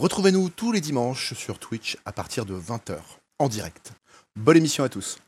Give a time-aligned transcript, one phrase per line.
[0.00, 2.96] Retrouvez-nous tous les dimanches sur Twitch à partir de 20h
[3.38, 3.92] en direct.
[4.34, 5.18] Bonne émission à tous.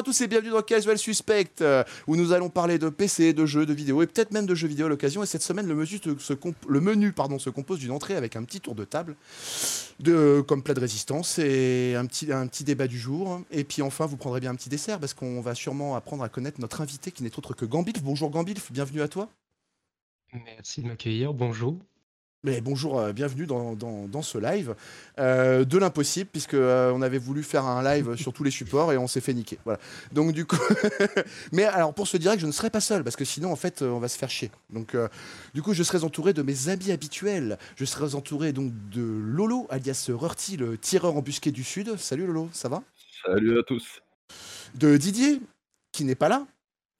[0.00, 3.44] À tous et bienvenue dans Casual Suspect, euh, où nous allons parler de PC, de
[3.44, 5.22] jeux, de vidéos et peut-être même de jeux vidéo à l'occasion.
[5.22, 5.98] Et cette semaine, le menu,
[7.38, 9.14] se compose d'une entrée avec un petit tour de table,
[9.98, 13.42] de, comme plat de résistance, et un petit, un petit débat du jour.
[13.50, 16.30] Et puis enfin, vous prendrez bien un petit dessert, parce qu'on va sûrement apprendre à
[16.30, 18.02] connaître notre invité qui n'est autre que Gambilf.
[18.02, 19.28] Bonjour Gambilf, bienvenue à toi.
[20.32, 21.76] Merci de m'accueillir, bonjour.
[22.42, 24.74] Mais bonjour, euh, bienvenue dans, dans- dans ce live
[25.18, 28.94] euh, de l'impossible, puisque euh, on avait voulu faire un live sur tous les supports
[28.94, 29.58] et on s'est fait niquer.
[29.66, 29.78] Voilà.
[30.12, 30.56] Donc du coup,
[31.52, 33.82] mais alors pour ce direct, je ne serai pas seul, parce que sinon en fait,
[33.82, 34.50] on va se faire chier.
[34.70, 35.06] Donc euh,
[35.52, 37.58] du coup, je serai entouré de mes amis habituels.
[37.76, 41.94] Je serai entouré donc de Lolo, alias Rurti, le tireur embusqué du sud.
[41.98, 42.82] Salut Lolo, ça va?
[43.26, 44.00] Salut à tous.
[44.76, 45.42] De Didier,
[45.92, 46.46] qui n'est pas là.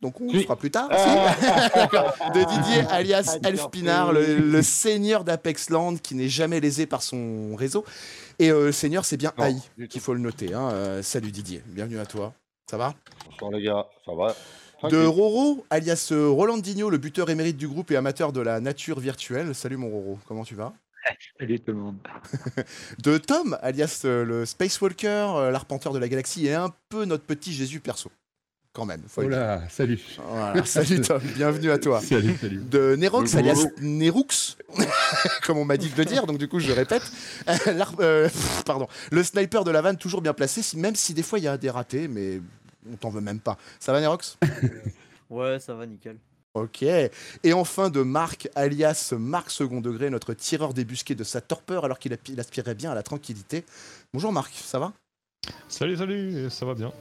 [0.01, 0.43] Donc on le Oui.
[0.45, 0.89] fera plus tard.
[0.91, 1.35] Ah.
[1.39, 2.33] si.
[2.39, 6.87] de Didier alias Ah, Elf Pinard, le, le seigneur d'Apex Land qui n'est jamais lésé
[6.87, 7.85] par son réseau.
[8.39, 10.55] Et euh, le seigneur, c'est bien Haï, du qu'il faut le noter.
[10.55, 10.71] hein.
[10.73, 12.33] Euh, salut Didier, bienvenue à toi.
[12.71, 12.95] Ça va?
[13.31, 14.35] Bonsoir les gars, ça va?
[14.89, 15.05] De.
[15.05, 19.55] Roro, alias euh, Rolandinho, le buteur émérite du groupe et amateur de la nature virtuelle.
[19.55, 20.73] Salut mon Roro, comment tu vas?
[21.39, 21.97] Salut tout le monde.
[23.03, 27.25] De Tom, alias le Space Walker, euh, l'arpenteur de la galaxie et un peu notre
[27.25, 28.11] petit Jésus perso.
[28.73, 29.33] Quand même, faut Oh dire.
[29.37, 29.99] là, salut.
[30.29, 32.01] Voilà, Salut Tom, bienvenue à toi.
[32.01, 32.59] Salut, salut.
[32.71, 33.39] de Nerox, Bonjour.
[33.51, 34.27] alias Neroux,
[35.45, 37.03] comme on m'a dit de le dire, donc du coup je répète.
[37.49, 41.41] Euh, pff, pardon, le sniper de la vanne toujours bien placé, même si des fois
[41.41, 42.41] il y a des ratés, mais
[42.93, 43.59] on t'en veut même pas.
[43.81, 44.39] Ça va Nerox?
[45.31, 46.17] Ouais, ça va, nickel.
[46.55, 46.83] Ok.
[46.83, 52.01] Et enfin de Marc, alias Marc second degré, notre tireur débusqué de sa torpeur alors
[52.01, 53.65] qu'il aspirait bien à la tranquillité.
[54.13, 54.93] Bonjour Marc, ça va?
[55.69, 56.93] Salut, salut, ça va bien.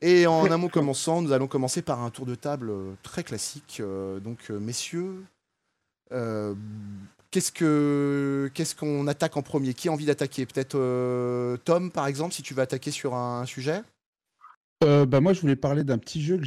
[0.00, 3.24] Et en un mot commençant, nous allons commencer par un tour de table euh, très
[3.24, 3.78] classique.
[3.80, 5.24] Euh, donc, euh, messieurs,
[7.30, 9.74] qu'est-ce que qu'est-ce qu'on attaque en premier?
[9.74, 10.46] Qui a envie d'attaquer?
[10.46, 13.82] Peut-être Tom, par exemple, si tu veux attaquer sur un sujet?
[14.80, 16.38] Bah, moi, je voulais parler d'un petit jeu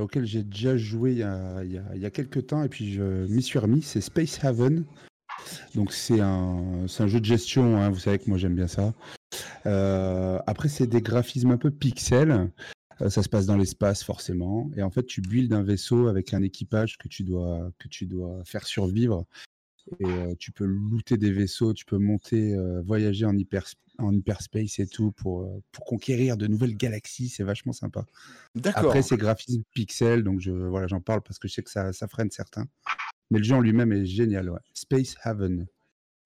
[0.00, 3.82] auquel j'ai déjà joué il y, a, quelques temps et puis je m'y suis remis.
[3.82, 4.84] C'est Space Haven.
[5.74, 7.76] Donc, c'est un, c'est un jeu de gestion.
[7.76, 8.94] hein, vous savez que moi, j'aime bien ça.
[9.66, 12.50] Euh, après, c'est des graphismes un peu pixels.
[13.00, 14.70] Euh, ça se passe dans l'espace, forcément.
[14.76, 18.06] Et en fait, tu builds un vaisseau avec un équipage que tu dois, que tu
[18.06, 19.26] dois faire survivre.
[19.98, 23.64] Et euh, tu peux looter des vaisseaux, tu peux monter, euh, voyager en, hyper,
[23.98, 27.28] en hyperspace et tout pour, pour conquérir de nouvelles galaxies.
[27.28, 28.04] C'est vachement sympa.
[28.54, 28.84] D'accord.
[28.86, 31.92] Après, c'est graphisme pixel, donc je, voilà, j'en parle parce que je sais que ça,
[31.92, 32.66] ça freine certains.
[33.30, 34.50] Mais le jeu en lui-même est génial.
[34.50, 34.60] Ouais.
[34.74, 35.66] Space Haven.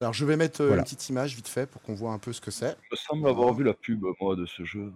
[0.00, 0.80] Alors, je vais mettre euh, Voilà.
[0.82, 2.76] une petite image vite fait pour qu'on voit un peu ce que c'est.
[2.82, 4.92] Je me semble avoir vu la pub, moi, de ce jeu.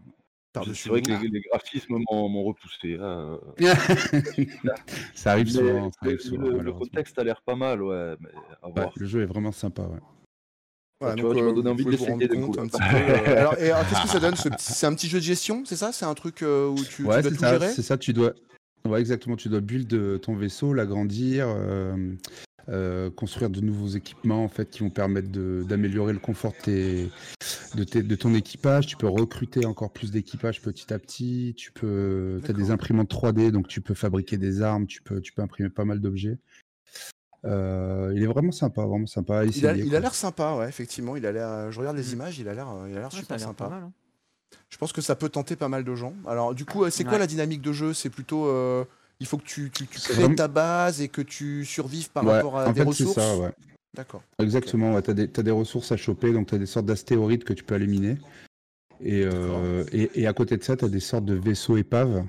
[0.75, 2.99] C'est vrai que les, les graphismes m'ont m'ont repoussé.
[3.01, 3.39] hein.
[5.15, 5.91] ça arrive Mais souvent.
[5.93, 8.17] ça le, arrive souvent, le- le contexte a l'air pas mal, ouais.
[8.21, 8.31] Mais
[8.63, 8.93] à Ouais, voir.
[8.97, 9.83] le jeu est vraiment sympa.
[9.83, 9.99] Ouais.
[11.01, 12.61] Voilà, tu donc, vois, tu m'as euh, donné envie de vous rendre l'essayer, compte coup.
[12.61, 14.95] un petit peu, euh, alors, et alors, qu'est-ce que ça donne ce petit- C'est un
[14.95, 15.93] petit jeu de gestion, c'est ça?
[15.93, 17.69] C'est un truc euh, où tu, tu Ouais, dois c'est tout ça, gérer?
[17.73, 18.33] c'est ça, tu dois.
[18.85, 19.37] Ouais, exactement.
[19.37, 21.47] Tu dois build euh, ton vaisseau, l'agrandir,
[22.69, 26.53] euh, euh, construire de nouveaux équipements en fait qui vont permettre de- d'améliorer le confort
[26.53, 27.11] de, tes-
[27.75, 28.87] de, tes- de ton équipage.
[28.87, 31.55] Tu peux recruter encore plus d'équipage petit à petit.
[31.57, 34.87] Tu peux, as des imprimantes 3D, donc tu peux fabriquer des armes.
[34.87, 36.39] Tu peux, tu peux imprimer pas mal d'objets.
[37.45, 39.45] Euh, il est vraiment sympa, vraiment sympa.
[39.45, 40.01] Il a essayer, il a quoi.
[40.01, 41.17] l'air sympa, ouais, effectivement.
[41.17, 41.71] Il a l'air.
[41.71, 43.69] Je regarde les images, il a l'air, il a l'air Ouais, ça a super sympa.
[43.69, 43.83] mal.
[43.85, 43.93] hein.
[44.71, 46.15] Je pense que ça peut tenter pas mal de gens.
[46.27, 47.19] Alors, du coup, euh, c'est quoi Ouais.
[47.21, 47.95] la dynamique de jeu?
[47.95, 48.47] C'est plutôt.
[48.47, 48.85] euh,
[49.21, 52.11] il faut que tu, tu, tu C'est crées vraiment- ta base et que tu survives
[52.11, 53.15] par Ouais, rapport à en des fait, ressources.
[53.15, 53.53] c'est ça, ouais.
[53.95, 54.23] D'accord.
[54.39, 57.53] Exactement, ouais, tu as, des ressources à choper, donc tu as des sortes d'astéroïdes que
[57.53, 58.19] tu peux éliminer.
[59.01, 62.25] Et, euh, et, et à côté de ça, tu as des sortes de vaisseaux épaves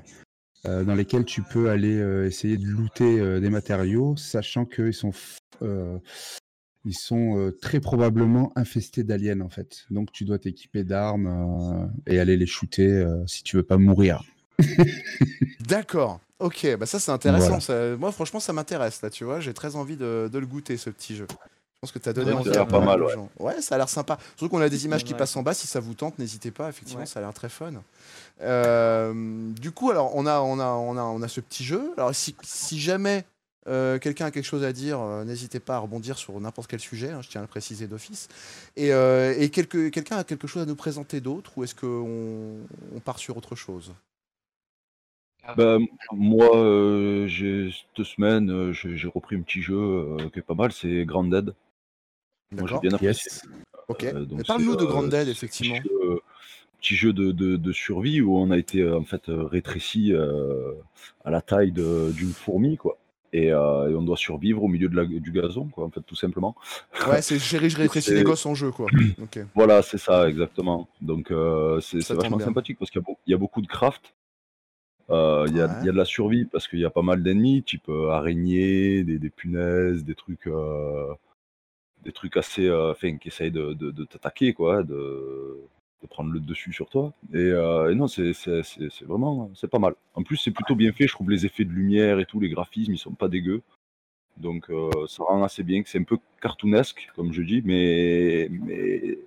[0.66, 5.12] euh, dans lesquels tu peux aller euh, essayer de looter des matériaux, sachant qu'ils sont,
[6.86, 9.86] ils sont très probablement infestés d'aliens en fait.
[9.92, 14.24] Donc tu dois t'équiper d'armes et aller les shooter si tu veux pas mourir.
[15.68, 16.20] D'accord.
[16.40, 17.58] Ok, bah ça c'est intéressant.
[17.60, 17.60] Voilà.
[17.62, 19.40] ça- Moi, franchement, ça m'intéresse là, tu vois.
[19.42, 21.28] J'ai très envie de, de le goûter ce petit jeu.
[21.82, 23.14] pense que tu as donné Ouais, envie ça a pas mal, ouais.
[23.14, 23.30] gens.
[23.40, 24.18] Ouais, ça a l'air sympa.
[24.38, 25.54] Surtout qu'on a des images qui passent en bas.
[25.54, 26.68] Si ça vous tente, n'hésitez pas.
[26.70, 27.06] Effectivement, Ouais.
[27.06, 27.72] ça a l'air très fun.
[28.42, 29.14] Euh,
[29.54, 31.92] du coup, alors, on a, on, a, on, a, on a ce petit jeu.
[31.98, 33.26] Alors, si, si jamais
[33.68, 36.80] euh, quelqu'un a quelque chose à dire, euh, n'hésitez pas à rebondir sur n'importe quel
[36.80, 37.12] sujet.
[37.12, 38.28] hein, je tiens à le préciser d'office.
[38.78, 42.58] Et, euh, quelqu'un a quelque chose à nous présenter d'autre ou est-ce qu'on
[42.96, 43.94] on part sur autre chose?
[45.58, 45.78] Bah,
[46.12, 50.44] moi, euh, j'ai cette semaine, euh, j'ai j'ai repris un petit jeu euh, qui est
[50.44, 51.54] pas mal, c'est Grounded.
[52.52, 53.32] Moi, j'ai D'accord bien apprécié.
[53.32, 53.42] Yes.
[53.88, 54.04] Ok.
[54.04, 55.76] Euh, donc Mais Parle-nous c'est, de euh, c'est un effectivement.
[55.80, 56.20] Petit jeu, euh,
[56.80, 60.14] petit jeu de, de- de survie où on a été euh, en fait euh, rétréci
[60.14, 60.74] euh,
[61.26, 62.98] à la taille de- d'une fourmi, quoi.
[63.34, 66.02] Et, euh, et on doit survivre au milieu de la- du gazon, quoi, en fait,
[66.02, 66.56] tout simplement.
[67.08, 68.88] Ouais, c'est chéri, je rétrécis C'est- les gosses en jeu, quoi.
[69.22, 69.40] Ok.
[69.56, 70.88] Voilà, c'est ça, exactement.
[71.02, 72.46] Donc, euh, c'est Ça c'est tombe vachement bien.
[72.48, 74.14] sympathique parce qu'il y, a beau- il y a beaucoup de craft.
[75.12, 75.74] Euh, Il y, a, Ouais.
[75.82, 78.10] il y a de la survie parce qu'il y a pas mal d'ennemis, type euh,
[78.10, 81.14] araignées, des, des punaises, des trucs, euh,
[82.04, 85.58] des trucs assez, enfin, qui essayent de, de- de t'attaquer, quoi, de,
[86.02, 87.12] de prendre le dessus sur toi.
[87.34, 88.32] Et, et non, c'est
[89.02, 89.96] vraiment, c'est pas mal.
[90.14, 91.08] En plus, c'est plutôt bien fait.
[91.08, 93.62] Je trouve les effets de lumière et tout, les graphismes, ils sont pas dégueux.
[94.38, 95.82] Donc, euh, ça rend assez bien.
[95.86, 99.18] C'est un peu cartoonesque, comme je dis, mais, mais,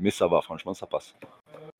[0.00, 0.40] mais ça va.
[0.40, 1.14] Franchement, ça passe.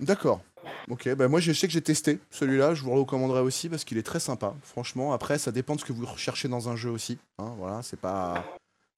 [0.01, 0.43] D'accord.
[0.89, 3.85] Ok, bah moi je sais que j'ai testé celui-là, je vous le recommanderais aussi parce
[3.85, 4.55] qu'il est très sympa.
[4.63, 7.19] Franchement, après ça dépend de ce que vous recherchez dans un jeu aussi.
[7.39, 8.45] hein, voilà, c'est pas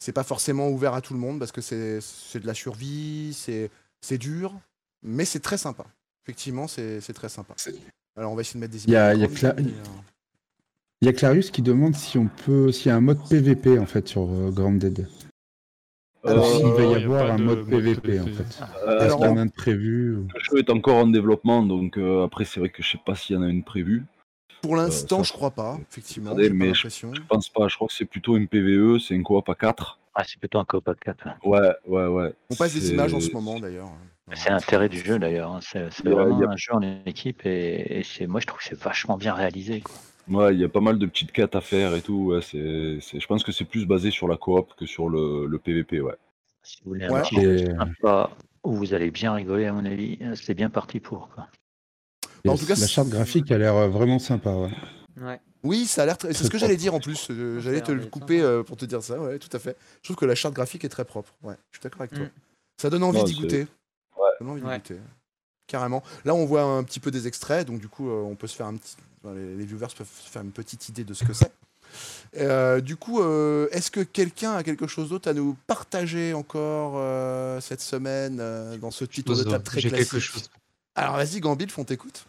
[0.01, 3.33] c'est pas forcément ouvert à tout le monde parce que c'est c'est de la survie,
[3.35, 4.55] c'est c'est dur,
[5.03, 5.85] mais c'est très sympa.
[6.25, 7.55] Effectivement, c'est c'est très sympa.
[8.17, 9.31] Alors on va essayer de mettre des Il y a- images.
[9.31, 12.87] il y a Cla- mais, euh, y a Clarius qui demande si on peut, s'il
[12.87, 15.07] y a un mode PVP en fait sur euh, Grounded.
[16.25, 18.31] Alors, S'il va il y avoir un de mode mode PVP en fait.
[18.87, 20.71] Euh, Est-ce Alors, qu'il y en on- a un de prévu ou- le jeu est
[20.71, 23.43] encore en développement, donc euh, après, c'est vrai que je sais pas s'il y en
[23.43, 24.05] a une prévue.
[24.63, 26.31] Pour l'instant, je crois pas, effectivement.
[26.31, 27.15] Attendez, j'ai pas mais je- l'impression.
[27.15, 27.69] Je pense pas.
[27.69, 30.01] Je crois que c'est plutôt une PVE, c'est une coop à 4.
[30.17, 31.29] Ah, c'est plutôt un coop à 4.
[31.45, 32.33] Ouais, ouais, ouais.
[32.51, 33.89] On passe des images en ce moment d'ailleurs.
[34.35, 35.53] C'est l'intérêt du jeu d'ailleurs.
[35.53, 35.61] hein.
[35.63, 38.59] C'est Il vraiment il a- un jeu en équipe et, et c'est moi je trouve
[38.59, 39.81] que c'est vachement bien réalisé.
[39.81, 39.95] Quoi.
[40.31, 42.33] Ouais, il y a pas mal de petites quêtes à faire et tout.
[42.33, 45.47] Ouais, c'est, c'est- je pense que c'est plus basé sur la coop que sur le,
[45.47, 46.15] le PVP, ouais.
[46.63, 47.21] Si vous voulez Ouais.
[47.21, 48.31] un petit jeu Et- sympa
[48.65, 51.29] où vous allez bien rigoler à mon avis, c'est bien parti pour.
[51.31, 51.47] Quoi.
[52.47, 52.61] En Yes.
[52.61, 54.51] tout cas, la c'est- charte graphique a l'air euh, vraiment sympa.
[54.51, 54.71] ouais.
[55.21, 55.41] Ouais.
[55.65, 56.33] Oui, ça a l'air très.
[56.35, 57.29] C'est ce que j'allais dire en plus.
[57.31, 59.19] euh, J'allais te le couper euh, pour te dire ça.
[59.21, 59.77] Ouais, tout à fait.
[60.03, 61.35] Je trouve que la charte graphique est très propre.
[61.43, 62.25] Ouais, je suis d'accord avec toi.
[62.27, 62.31] Mm.
[62.81, 63.61] Ça donne envie Non, d'y c'est- goûter.
[63.63, 63.67] Ouais.
[64.39, 64.77] Ça donne envie d'y Ouais.
[64.77, 64.97] goûter.
[65.67, 66.03] Carrément.
[66.25, 68.55] Là, on voit un petit peu des extraits, donc du coup, euh, on peut se
[68.57, 68.97] faire un petit.
[69.29, 71.53] Enfin, les, les viewers peuvent se faire une petite idée de ce que c'est.
[72.37, 76.95] Euh, du coup, euh, est-ce que quelqu'un a quelque chose d'autre à nous partager encore
[76.97, 80.51] euh, cette semaine euh, dans ce petit tour de table très J'ai classique quelque chose.
[80.95, 82.27] Alors vas-y, Gambit, on t'écoute.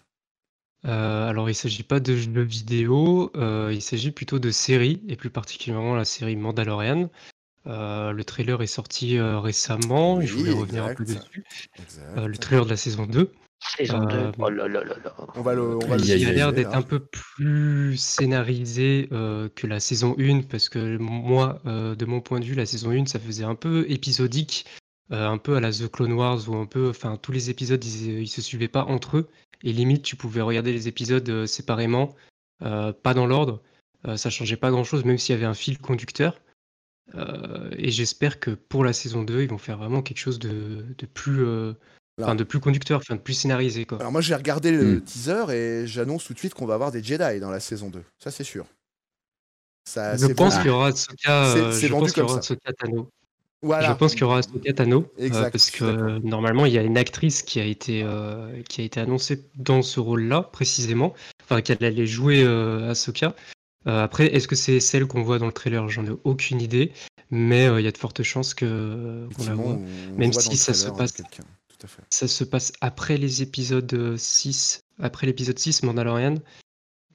[0.86, 5.16] Euh, alors, il s'agit pas de jeux vidéo, euh, il s'agit plutôt de séries, et
[5.16, 7.10] plus particulièrement la série Mandalorian.
[7.68, 11.44] Euh, le trailer est sorti euh, récemment, et je voulais revenir un peu dessus.
[12.18, 15.15] Euh, le trailer de la saison 2, Saison Euh, 2, oh là là là là.
[15.35, 15.75] On va le.
[15.75, 19.67] On va le Aïe, aïe, qui a l'air d'être un peu plus scénarisé euh, que
[19.67, 23.06] la saison 1, parce que moi, euh, de mon point de vue, la saison 1,
[23.06, 24.65] ça faisait un peu épisodique,
[25.11, 27.83] euh, un peu à la The Clone Wars, où un peu, enfin, tous les épisodes,
[27.83, 29.29] ils, ils se suivaient pas entre eux,
[29.63, 32.15] et limite, tu pouvais regarder les épisodes euh, séparément,
[32.63, 33.62] euh, pas dans l'ordre,
[34.07, 36.39] euh, ça changeait pas grand-chose, même s'il y avait un fil conducteur.
[37.15, 40.85] Euh, et j'espère que pour la saison 2, ils vont faire vraiment quelque chose de,
[40.97, 41.73] de plus, euh.
[42.21, 44.00] Enfin, de plus conducteur, enfin, de plus scénarisé, quoi.
[44.00, 45.01] Alors moi j'ai regardé le Mm.
[45.04, 48.03] teaser et j'annonce tout de suite qu'on va avoir des Jedi dans la saison 2.
[48.24, 48.65] Ça c'est sûr.
[49.86, 50.62] Ça, Je c'est pense vendu.
[50.63, 52.39] qu'il y aura Ahsoka, euh, je pense qu'il y aura
[52.77, 53.10] Tano.
[53.62, 53.89] Voilà.
[53.89, 56.77] Je pense qu'il y aura Ahsoka Tano, euh, Exact, parce que euh, normalement il y
[56.77, 61.13] a une actrice qui a été euh, qui a été annoncée dans ce rôle-là précisément,
[61.43, 63.36] enfin qu'elle allait jouer euh, Ahsoka.
[63.88, 65.88] Euh, après, est-ce que c'est celle qu'on voit dans le trailer?
[65.89, 66.91] J'en ai aucune idée,
[67.32, 69.65] mais euh, il y a de fortes chances que qu'on la voit.
[69.74, 71.43] on- on Même voit si ça se passe- hein, quelqu'un.
[71.79, 72.03] Tout à fait.
[72.09, 76.36] Ça se passe après les épisodes euh, 6, après l'épisode 6 Mandalorian.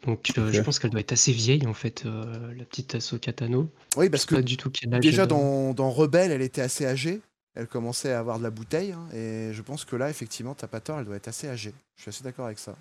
[0.06, 3.32] Donc euh, je pense qu'elle doit être assez vieille en fait, euh, la petite Ahsoka
[3.32, 3.70] Tano.
[3.96, 7.20] Oui, parce que Pas du tout quel âge déjà dans Rebelle, elle était assez âgée.
[7.54, 8.92] Elle commençait à avoir de la bouteille.
[8.92, 11.72] hein, et je pense que là, effectivement, t'as pas tort, elle doit être assez âgée.
[11.96, 12.76] Je suis assez d'accord avec ça.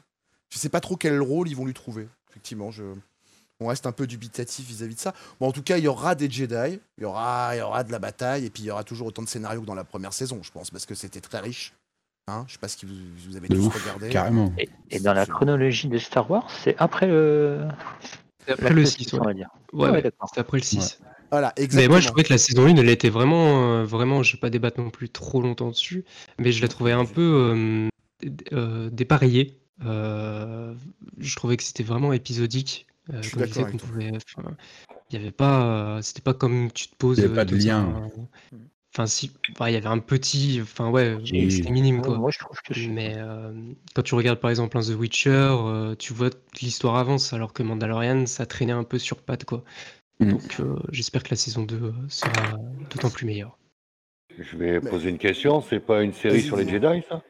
[0.50, 2.08] Je sais pas trop quel rôle ils vont lui trouver.
[2.32, 2.84] Effectivement, je...
[3.60, 5.14] on reste un peu dubitatif vis-à-vis de ça.
[5.40, 7.84] Bon, en tout cas, il y aura des Jedi, il y aura, il y aura
[7.84, 9.84] de la bataille, et puis il y aura toujours autant de scénarios que dans la
[9.86, 11.74] première saison, je pense, parce que c'était très riche.
[12.28, 12.94] Hein je sais pas si vous,
[13.28, 14.10] vous avez De tous ouf, regardé.
[14.10, 14.54] carrément.
[14.58, 17.68] Et, et dans la chronologie de Star Wars, c'est après le.
[18.46, 19.50] C'est après le la 6, on va dire.
[19.74, 20.30] Ouais, Ouais, ouais, d'accord.
[20.34, 21.00] c'est après le 6.
[21.32, 24.34] Voilà, Mais moi, je trouvais que la saison 1, elle était vraiment, euh, vraiment, je
[24.34, 26.06] vais pas débattre non plus trop longtemps dessus,
[26.38, 27.22] mais je la trouvais un peu
[27.56, 27.90] euh,
[28.54, 29.60] euh, dépareillée.
[29.84, 30.76] Euh,
[31.18, 32.86] je trouvais que c'était vraiment épisodique.
[33.12, 34.56] Euh, Je suis d'accord enfin,
[35.10, 35.66] il y avait pas,
[35.98, 37.18] euh, c'était pas comme tu te poses.
[37.18, 38.10] Il y avait euh, pas de lien.
[38.94, 42.18] enfin si, bah, il y avait un petit, enfin ouais, c'était minime Ouais, quoi.
[42.18, 43.52] moi, je trouve que c'est- Mais euh,
[43.94, 47.52] quand tu regardes par exemple un The Witcher, euh, tu vois que l'histoire avance, alors
[47.52, 49.64] que Mandalorian, ça traînait un peu sur pattes quoi.
[50.20, 50.30] Mm.
[50.32, 52.32] Donc euh, j'espère que la saison 2 sera
[52.92, 53.58] d'autant plus meilleure.
[54.40, 55.62] Je vais Mais- poser une question.
[55.62, 56.68] C'est pas une série sur les.
[56.68, 57.22] Jedi, ça?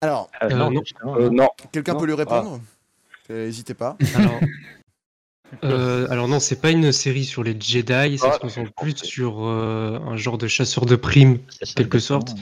[0.00, 2.54] Alors, Euh, Euh, non, Euh, quelqu'un peut lui répondre?
[2.54, 2.58] Euh,
[3.28, 3.96] N'hésitez pas.
[4.14, 4.40] Alors,
[5.64, 8.94] euh, alors non, c'est pas une série sur les Jedi, ça Ah, se concentre plus
[8.96, 11.38] sur euh, un genre de chasseur de primes
[11.74, 12.34] quelque sorte.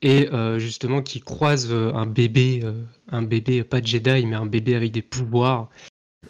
[0.00, 2.72] et euh, justement qui croise euh, un bébé, euh,
[3.10, 5.68] un bébé pas de Jedi, mais un bébé avec des pouvoirs.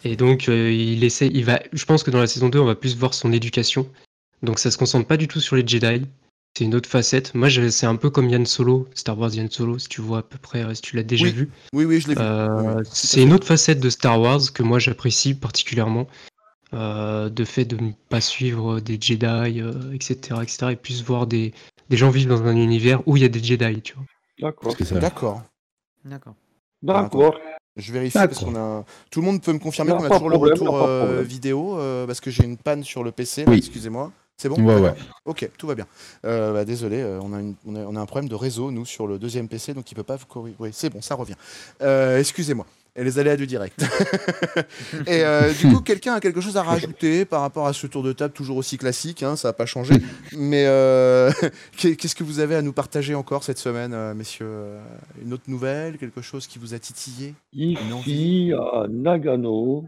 [0.03, 2.65] Et donc euh, il essaie, il va, je pense que dans la saison 2, on
[2.65, 3.87] va plus voir son éducation.
[4.41, 6.05] Donc ça se concentre pas du tout sur les Jedi.
[6.55, 7.33] C'est une autre facette.
[7.33, 10.19] Moi, je- c'est un peu comme Yann Solo, Star Wars Yann Solo, si tu vois
[10.19, 11.49] à peu près, si tu l'as déjà Oui, vu.
[11.73, 12.21] Oui, oui, je l'ai vu.
[12.21, 16.07] Euh, Oui, c'est une autre facette de Star Wars que moi j'apprécie particulièrement.
[16.75, 21.27] Euh, de fait de ne pas suivre des Jedi, euh, etc., etc., et plus voir
[21.27, 21.53] des,
[21.89, 24.05] des gens vivre dans un univers où il y a des Jedi, tu vois.
[24.39, 24.75] D'accord.
[24.99, 25.43] D'accord.
[26.03, 26.33] D'accord.
[26.81, 27.35] D'accord.
[27.75, 28.85] Je vérifie parce qu'on a.
[29.11, 32.19] Tout le monde peut me confirmer qu'on a toujours le retour euh, vidéo euh, parce
[32.21, 33.45] que j'ai une panne sur le PC.
[33.47, 33.57] Oui.
[33.57, 34.11] Excusez-moi.
[34.43, 34.93] C'est bon Ouais, ouais.
[35.23, 35.87] Ok, tout va bien.
[36.25, 38.71] Euh, bah, désolé, euh, on, a une- on, a, on a un problème de réseau,
[38.71, 40.57] nous, sur le deuxième PC, donc il peut pas vous corriger.
[40.59, 41.35] Oui, c'est bon, ça revient.
[41.81, 42.65] Euh, Excusez-moi.
[42.95, 43.83] Et les aléas du direct.
[45.07, 48.03] Et euh, du coup, quelqu'un a quelque chose à rajouter par rapport à ce tour
[48.03, 49.95] de table toujours aussi classique, hein, ça n'a pas changé.
[50.37, 51.31] Mais euh,
[51.77, 54.79] qu'est- qu'est-ce que vous avez à nous partager encore cette semaine, euh, messieurs Euh,
[55.23, 59.85] Une autre nouvelle Quelque chose qui vous a titillé Ici, à Nagano,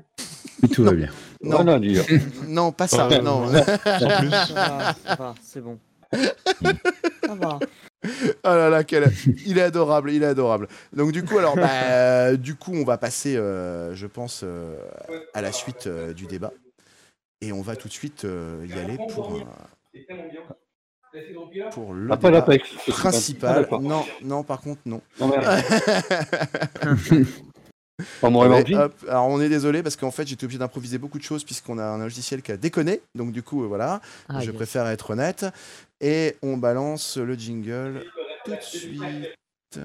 [0.74, 1.10] Tout va bien.
[1.44, 1.58] Non.
[1.58, 2.04] rien à dire.
[2.48, 3.44] Non, pas ça, non.
[3.46, 5.78] En plus, Ça va, ça va, c'est bon.
[6.12, 7.60] Ça va.
[8.44, 9.12] Oh là là, quel-
[9.46, 10.68] il est adorable, il est adorable.
[10.94, 14.78] Donc du coup, alors, bah, euh, du coup, on va passer, euh, je pense, euh,
[15.34, 16.54] à la suite euh, du débat,
[17.42, 19.40] et on va tout de suite euh, y aller pour
[21.70, 22.46] pour le Ah, débat.
[22.48, 22.52] Ah,
[22.88, 23.62] principal.
[23.62, 23.82] d'accord.
[23.82, 25.02] non, non, par contre, non.
[25.20, 25.30] Non,
[28.22, 31.78] hop, alors on est désolé parce qu'en fait j'étais obligé d'improviser beaucoup de choses puisqu'on
[31.78, 33.02] a un logiciel qui a déconné.
[33.16, 34.56] Donc du coup euh, voilà, Ah, je yes.
[34.56, 35.46] préfère être honnête.
[36.02, 38.04] Et on balance le jingle
[38.44, 39.02] tout de suite.
[39.78, 39.84] Euh,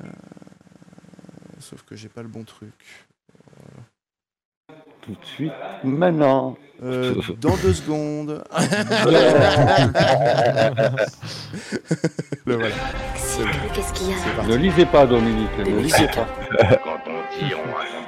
[1.60, 2.72] Sauf que j'ai pas le bon truc.
[5.02, 5.52] Tout de suite.
[5.84, 6.56] Maintenant.
[6.82, 8.42] Euh, dans deux secondes.
[12.46, 12.74] le voilà.
[13.74, 14.16] Qu'est-ce qu'il y a?
[14.16, 14.50] C'est parti.
[14.50, 15.58] Ne lisez pas, Dominique.
[15.58, 16.26] Ne lisez pas.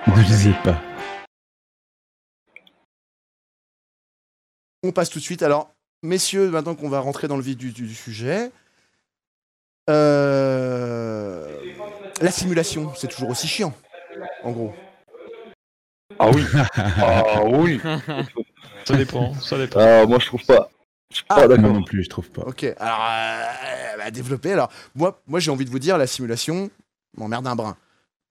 [0.07, 0.81] Ne lisez pas.
[4.83, 5.43] On passe tout de suite.
[5.43, 8.51] Alors, messieurs, maintenant qu'on va rentrer dans le vif du, du sujet,
[9.89, 11.57] euh,
[12.21, 13.73] la simulation, c'est toujours aussi chiant,
[14.43, 14.75] en gros.
[16.19, 16.43] Ah oui.
[16.77, 17.81] Ah oui.
[18.85, 19.81] ça dépend, ça dépend.
[19.81, 20.69] Ah, moi je trouve pas.
[21.11, 21.73] Je suis Ah, pas Moi d'accord.
[21.75, 22.43] non plus, je trouve pas.
[22.43, 24.53] Ok, alors, euh, bah, développer.
[24.53, 26.71] Alors, moi, moi j'ai envie de vous dire, la simulation
[27.17, 27.77] m'emmerde un brin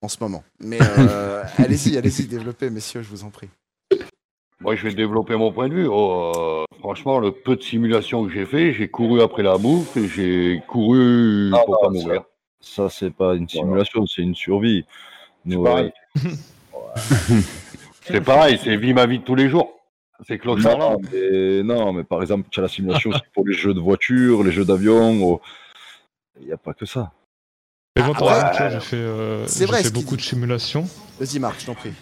[0.02, 0.44] en ce moment.
[0.60, 3.48] Mais euh, allez-y, allez-y, développez, messieurs, je vous en prie.
[4.60, 5.88] Moi, je vais développer mon point de vue.
[5.90, 9.96] Oh, euh, franchement, le peu de simulation que j'ai fait, j'ai couru après la bouffe
[9.96, 12.22] et j'ai couru Ah, pour bah, pas ça- mourir.
[12.60, 14.84] Ça, c'est pas une simulation, c'est une survie.
[15.64, 15.92] Pareil.
[18.04, 19.78] C'est pareil, c'est vie ma vie de tous les jours.
[20.26, 21.00] C'est Claude Non, Charland.
[21.12, 24.42] mais, non, mais par exemple, tu as la simulation c'est pour les jeux de voiture,
[24.42, 25.12] les jeux d'avion.
[25.22, 25.40] ou-
[26.40, 27.12] Il n'y a pas que ça.
[27.96, 30.16] Mais moi, par exemple, tu vois, j'ai fait, euh, C'est j'ai vrai, fait ce beaucoup
[30.16, 30.22] dit.
[30.22, 30.88] de simulations.
[31.20, 31.92] Vas-y, Marc, je t'en prie.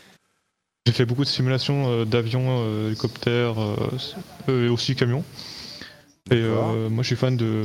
[0.86, 5.24] J'ai fait beaucoup de simulations euh, d'avions, euh, hélicoptères, euh, et aussi camions.
[6.30, 7.64] Et moi, je suis fan de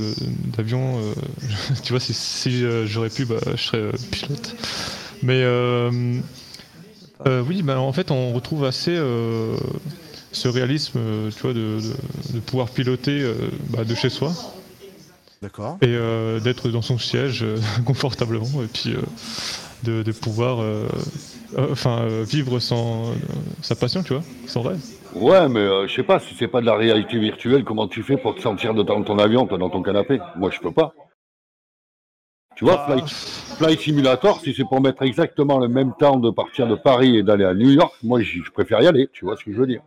[0.57, 0.99] d'avions.
[1.83, 4.55] tu vois, si, si j'aurais pu, bah, je serais pilote.
[5.21, 5.45] Mais
[7.47, 8.95] oui, bah, en fait, on retrouve assez
[10.31, 10.99] ce réalisme,
[11.35, 13.23] tu vois, de, de- de pouvoir piloter
[13.69, 14.33] bah, de chez soi
[15.45, 15.77] D'accord.
[15.83, 19.01] et euh, d'être dans son siège euh, confortablement et puis euh,
[19.83, 20.87] de, de pouvoir euh,
[21.55, 23.13] euh, enfin euh, vivre sans euh,
[23.61, 24.79] sa passion tu vois sans rêve
[25.13, 28.03] Ouais, mais euh, je sais pas, si c'est pas de la réalité virtuelle, comment tu
[28.03, 30.19] fais pour te sentir de dans ton avion, toi, dans ton canapé?
[30.35, 30.93] Moi, je peux pas.
[32.57, 33.07] Tu vois, Bah, Flight,
[33.57, 37.23] Flight Simulator, si c'est pour mettre exactement le même temps de partir de Paris et
[37.23, 39.07] d'aller à New York, moi, je préfère y aller.
[39.13, 39.81] Tu vois ce que je veux dire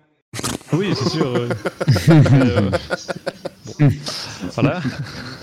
[0.75, 1.49] oui c'est sûr euh,
[2.11, 2.71] euh,
[4.55, 4.81] voilà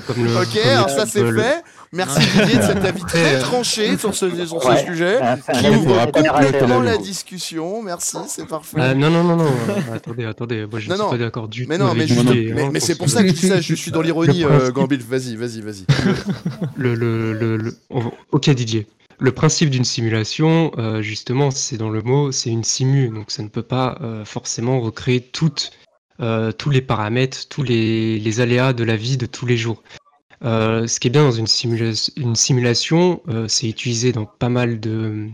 [0.08, 1.64] Comme le, Ok, comme alors ça c'est le- fait.
[1.92, 4.86] Merci Didier de cet avis très Euh, tranché sur ce, sur ce Ouais.
[4.86, 5.20] sujet.
[5.60, 7.82] Qui ouvre complètement la discussion.
[7.82, 8.78] Merci, c'est parfait.
[8.80, 11.10] Ah, non, non, non, non, euh, attendez, attendez, moi je Non, suis non.
[11.12, 12.98] pas d'accord du Mais tout non, mais, je- Didier, mais, hein, mais pour c'est ce-
[12.98, 15.02] pour ça que je dis ça, je suis dans l'ironie, euh, Gambil.
[15.04, 15.86] Vas-y, vas-y, vas-y.
[16.76, 17.78] le, le, le,
[18.32, 18.88] Ok Didier.
[19.18, 23.44] Le principe d'une simulation, euh, justement, c'est dans le mot, c'est une simu, donc ça
[23.44, 25.72] ne peut pas euh, forcément recréer toute
[26.22, 29.84] euh, tous les paramètres, tous les, aléas de la vie de tous les jours.
[30.44, 34.50] Euh, ce qui est bien dans une, simula- une simulation, euh, c'est utilisé dans pas
[34.50, 35.28] mal de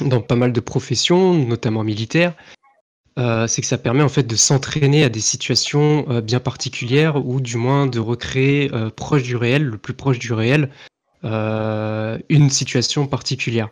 [0.00, 2.34] dans pas mal de professions, notamment militaires.
[3.18, 7.58] c'est que ça permet en fait de s'entraîner à des situations bien particulières ou du
[7.58, 10.70] moins de recréer proche du réel, le plus proche du réel,
[11.22, 13.68] une situation particulière.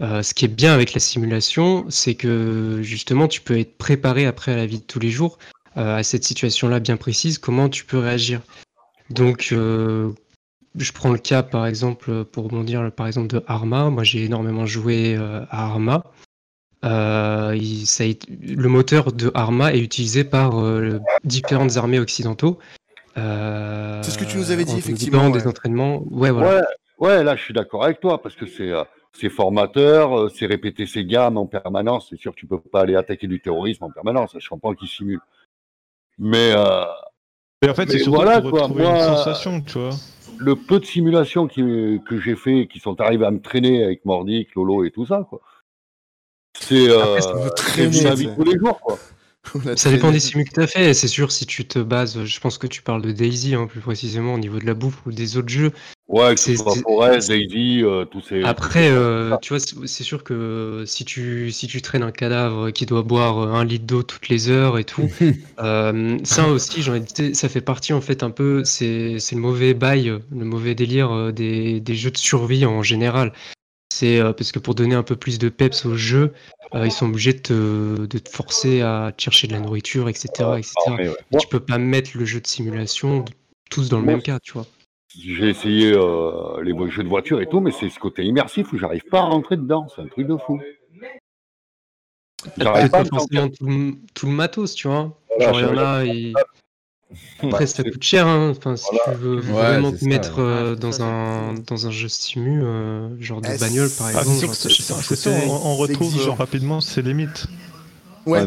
[0.00, 4.52] Ce qui est bien avec la simulation, c'est que justement tu peux être préparé après
[4.52, 5.36] à la vie de tous les jours
[5.76, 8.40] à cette situation-là bien précise, comment tu peux réagir?
[9.10, 10.10] Donc, euh,
[10.76, 13.90] je prends le cas par exemple pour rebondir par exemple de Arma.
[13.90, 16.04] Moi, j'ai énormément joué euh, à Arma.
[16.84, 22.58] Euh, il- ça été- le moteur de Arma est utilisé par euh, différentes armées occidentaux.
[23.18, 25.32] Euh, C'est ce que tu nous avais dit, en effectivement, ouais.
[25.40, 26.02] des entraînements.
[26.10, 26.56] Ouais, voilà.
[26.98, 30.28] Ouais, ouais, là, je suis d'accord avec toi, parce que c'est euh, c'est formateur, euh,
[30.34, 32.06] c'est répéter ses gammes en permanence.
[32.10, 34.36] C'est sûr tu peux pas aller attaquer du terrorisme en permanence.
[34.38, 35.20] Je comprends qu'ils simulent.
[36.18, 36.84] Mais euh,
[37.62, 39.90] Et en fait, c'est surtout voilà, pour quoi, retrouver moi- une sensation, tu vois.
[40.38, 44.04] le peu de simulations qui- que j'ai fait, qui sont arrivés à me traîner avec
[44.04, 45.40] Mordic, Lolo et tout ça, quoi.
[46.58, 48.98] C'est euh, Après, ça c'est traîner, c'est- de tous les jours, quoi.
[49.76, 50.94] Ça dépend des simus que tu as fait.
[50.94, 53.80] C'est sûr, si tu te bases, je pense que tu parles de Daisy hein, plus
[53.80, 55.72] précisément au niveau de la bouffe ou des autres jeux.
[56.08, 58.42] Ouais, que ce C'est- soit c'est- Forest, Daisy, euh, tous ces.
[58.42, 62.84] Après, euh, tu vois, c'est sûr que si tu, si tu traînes un cadavre qui
[62.84, 65.08] doit boire euh, un litre d'eau toutes les heures et tout,
[65.60, 69.36] euh, ça aussi, j'en ai dit, ça fait partie en fait un peu, c'est c'est
[69.36, 73.32] le mauvais bail, le mauvais délire euh, des, des jeux de survie en général.
[74.00, 76.32] C'est euh, parce que pour donner un peu plus de peps au jeu,
[76.74, 80.56] euh, ils sont obligés de te, de te forcer à chercher de la nourriture, etc.
[80.56, 80.72] etc.
[80.86, 81.16] Ah, mais ouais.
[81.32, 83.26] Et tu peux pas mettre le jeu de simulation
[83.70, 84.64] tous dans le Moi, même cas, tu vois.
[85.14, 88.78] J'ai essayé euh, les jeux de voiture et tout, mais c'est ce côté immersif où
[88.78, 89.86] j'arrive pas à rentrer dedans.
[89.94, 90.58] C'est un truc de fou.
[92.56, 95.20] J'arrive pas à tout, le- tout le matos, tu vois.
[95.28, 96.32] Voilà, Genre, il y en a, et...
[97.42, 98.52] Après, ça coûte cher, hein.
[98.56, 99.16] Enfin, si Voilà.
[99.18, 100.42] tu veux Ouais, vraiment te ça, mettre ouais.
[100.44, 104.06] euh, Ouais, dans, ça, un, dans un jeu simu, euh, genre de Eh, bagnole par
[104.08, 104.54] Ah, exemple.
[104.54, 106.32] c'est sûr, genre, que c'est- ça- on, retrouve exigeant.
[106.32, 107.46] euh, rapidement ses limites.
[108.26, 108.44] Ouais,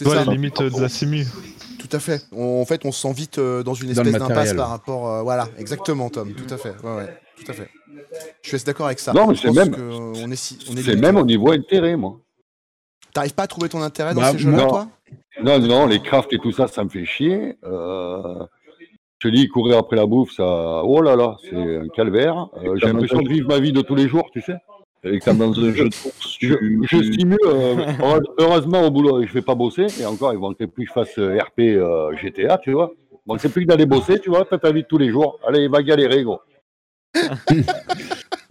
[0.00, 0.24] vois, ça.
[0.24, 1.26] les limites de la simu.
[1.78, 2.24] Tout à fait.
[2.32, 5.08] On- en fait, on se sent vite euh, dans une espèce d'impasse par rapport.
[5.08, 6.32] euh, voilà, exactement, Tom.
[6.32, 6.74] Tout à fait.
[6.82, 7.68] Ouais, ouais, tout à fait.
[8.42, 9.12] Je suis d'accord avec ça.
[9.12, 11.00] Non, mais Je c'est même- euh, on est, si- on est C'est limité.
[11.00, 12.18] même au niveau intérêt, moi.
[13.12, 14.88] T'arrives pas à trouver ton intérêt dans Bah, ces jeux-là, toi?
[15.42, 17.56] Non, non, les crafts et tout ça, ça me fait chier.
[17.64, 18.44] Euh,
[19.18, 20.82] je te dis, courir après la bouffe, ça.
[20.84, 22.48] Oh là là, c'est un calvaire.
[22.56, 24.56] Euh, J'ai l'impression de vivre ma vie de tous les jours, tu sais.
[25.24, 26.54] Quand dans un jeu de course, Je,
[26.88, 27.38] je stimule.
[27.46, 29.86] euh, heure- heureusement, au boulot, je vais pas bosser.
[30.00, 31.60] Et encore, il manquerait plus que je fasse RP
[32.20, 32.92] GTA, tu vois.
[33.12, 34.44] Il manquerait plus que d'aller bosser, tu vois.
[34.44, 35.38] Fais ta vie de tous les jours.
[35.46, 36.40] Allez, va galérer, gros.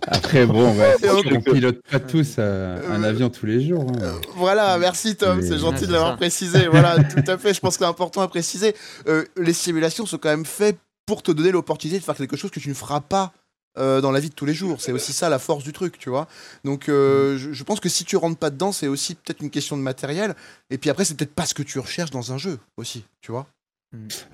[0.07, 3.85] Après, bon, on- qu'on pilote pas tous euh, un avion tous les jours.
[4.01, 4.13] hein.
[4.35, 6.67] Voilà, merci Tom, Mais- c'est gentil de l'avoir précisé.
[6.67, 8.75] Voilà, tout à fait, je pense que c'est important à préciser.
[9.07, 12.51] Euh, les simulations sont quand même faites pour te donner l'opportunité de faire quelque chose
[12.51, 13.33] que tu ne feras pas
[13.77, 14.81] euh, dans la vie de tous les jours.
[14.81, 16.27] C'est aussi ça la force du truc, tu vois.
[16.65, 19.49] Donc euh, je, je pense que si tu rentres pas dedans, c'est aussi peut-être une
[19.49, 20.35] question de matériel.
[20.71, 23.31] Et puis après, c'est peut-être pas ce que tu recherches dans un jeu aussi, tu
[23.31, 23.47] vois.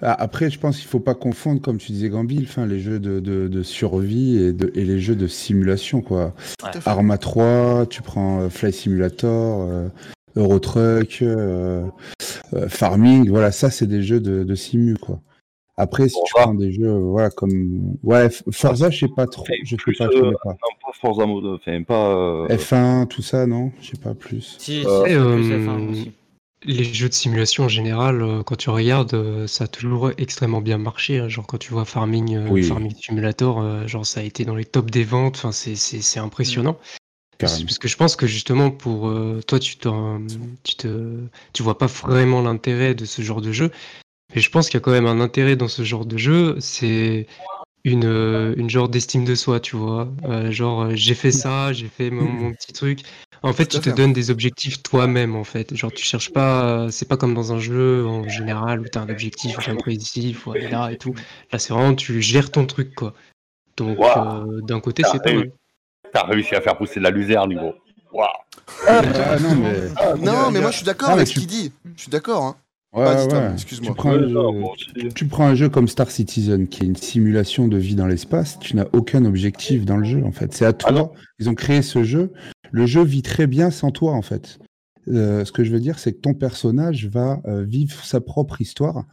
[0.02, 3.00] Ah, Après, je pense qu'il faut pas confondre, comme tu disais, Gambil, enfin, les jeux
[3.00, 6.34] de, de- de survie et, de- et les jeux de simulation, quoi.
[6.86, 9.88] Arma 3, tu prends euh, Fly Simulator, euh,
[10.36, 11.88] Eurotruck, euh,
[12.54, 15.20] euh, Farming, voilà, ça, c'est des jeux de, de simu, quoi.
[15.80, 17.96] Après, si tu prends des jeux, voilà, comme.
[18.04, 19.46] Ouais, Forza, je sais pas trop.
[19.63, 20.50] Je sais pas, je euh, connais pas.
[20.50, 22.15] non, pas Forza enfin pas.
[22.15, 24.56] euh, F1, tout ça, non Je sais pas plus.
[24.60, 26.12] Si, Euh, c'est euh, plus F1 aussi.
[26.67, 30.60] Les jeux de simulation en général, euh, quand tu regardes, euh, ça a toujours extrêmement
[30.60, 31.19] bien marché.
[31.19, 31.30] hein.
[31.30, 32.63] Genre quand tu vois Farming, euh, Oui.
[32.63, 35.38] Farming Simulator, genre ça a été dans les tops des ventes.
[35.38, 36.77] Enfin, c'est- impressionnant.
[37.38, 37.65] Carrément.
[37.65, 39.13] Parce que je pense que justement pour
[39.45, 41.19] toi, tu, tu te,
[41.53, 43.71] tu vois pas vraiment l'intérêt de ce genre de jeu.
[44.36, 46.58] Mais je pense qu'il y a quand même un intérêt dans ce genre de jeu.
[46.60, 47.27] C'est
[47.88, 50.10] une, euh, une genre d'estime de soi, tu vois.
[50.26, 53.02] Euh, genre euh, j'ai fait ça, j'ai fait mon, mon petit truc.
[53.43, 55.73] En fait, tu te donnes des objectifs toi-même, en fait.
[55.76, 56.88] Genre, tu cherches pas.
[56.91, 60.34] C'est pas comme dans un jeu en général où tu as un objectif bien précis,
[60.34, 61.13] faut aller là et tout.
[61.52, 63.13] Là, c'est vraiment, tu gères ton truc, quoi.
[63.78, 65.52] Donc, euh, d'un côté, Ah, c'est pas mal.
[66.12, 67.76] T'as réussi à faire pousser de la luzerne, gros.
[68.12, 68.28] Waouh.
[68.88, 69.02] Ah,
[69.39, 70.26] non, mais.
[70.26, 71.71] Non, mais moi je suis d'accord Ah, avec ce qu'il dit.
[71.95, 72.43] Je suis d'accord.
[72.43, 72.56] Hein.
[72.97, 73.51] Ouais.
[73.53, 73.89] excuse-moi.
[73.91, 75.10] Tu prends, ouais, un jeu, non, moi aussi.
[75.13, 78.57] tu prends un jeu comme Star Citizen, qui est une simulation de vie dans l'espace,
[78.60, 80.53] tu n'as aucun objectif dans le jeu, en fait.
[80.53, 80.89] C'est à toi.
[80.91, 81.12] Ah non.
[81.39, 82.31] Ils ont créé ce jeu.
[82.71, 84.60] Le jeu vit très bien sans toi, en fait.
[85.07, 88.60] Euh, ce que je veux dire, c'est que ton personnage va euh, vivre sa propre
[88.62, 89.05] histoire.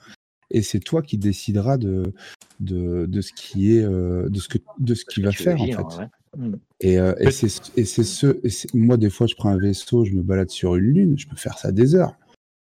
[0.50, 2.12] Et c'est toi qui décideras de,
[2.60, 5.66] de, de ce qui est euh, de ce que de ce qu'il va faire en
[5.66, 5.98] fait.
[5.98, 6.08] ouais.
[6.36, 6.56] Mm.
[6.80, 9.56] Et, euh, et c'est et c'est ce et c'est- moi des fois je prends un
[9.58, 12.14] vaisseau, je me balade sur une lune, je peux faire ça des heures.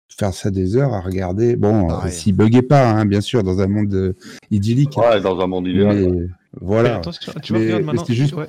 [0.10, 1.56] Faire ça des heures à regarder.
[1.56, 2.12] Bon, euh, Pareil.
[2.14, 4.14] s'il buguait pas, hein, bien sûr, dans un monde euh,
[4.52, 4.98] idyllique.
[4.98, 5.96] Ouais, dans un monde idéal.
[5.96, 6.12] Mais, ouais.
[6.12, 6.28] Mais
[6.62, 6.96] voilà.
[6.98, 8.06] attention, tu Mais- regarde mais maintenant.
[8.10, 8.48] juste- ouais.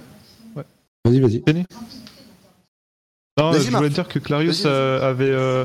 [1.04, 1.42] Vas-y, vas-y.
[3.38, 5.64] Non, Vas-y, je voulais dire que Clarius euh, avait, euh,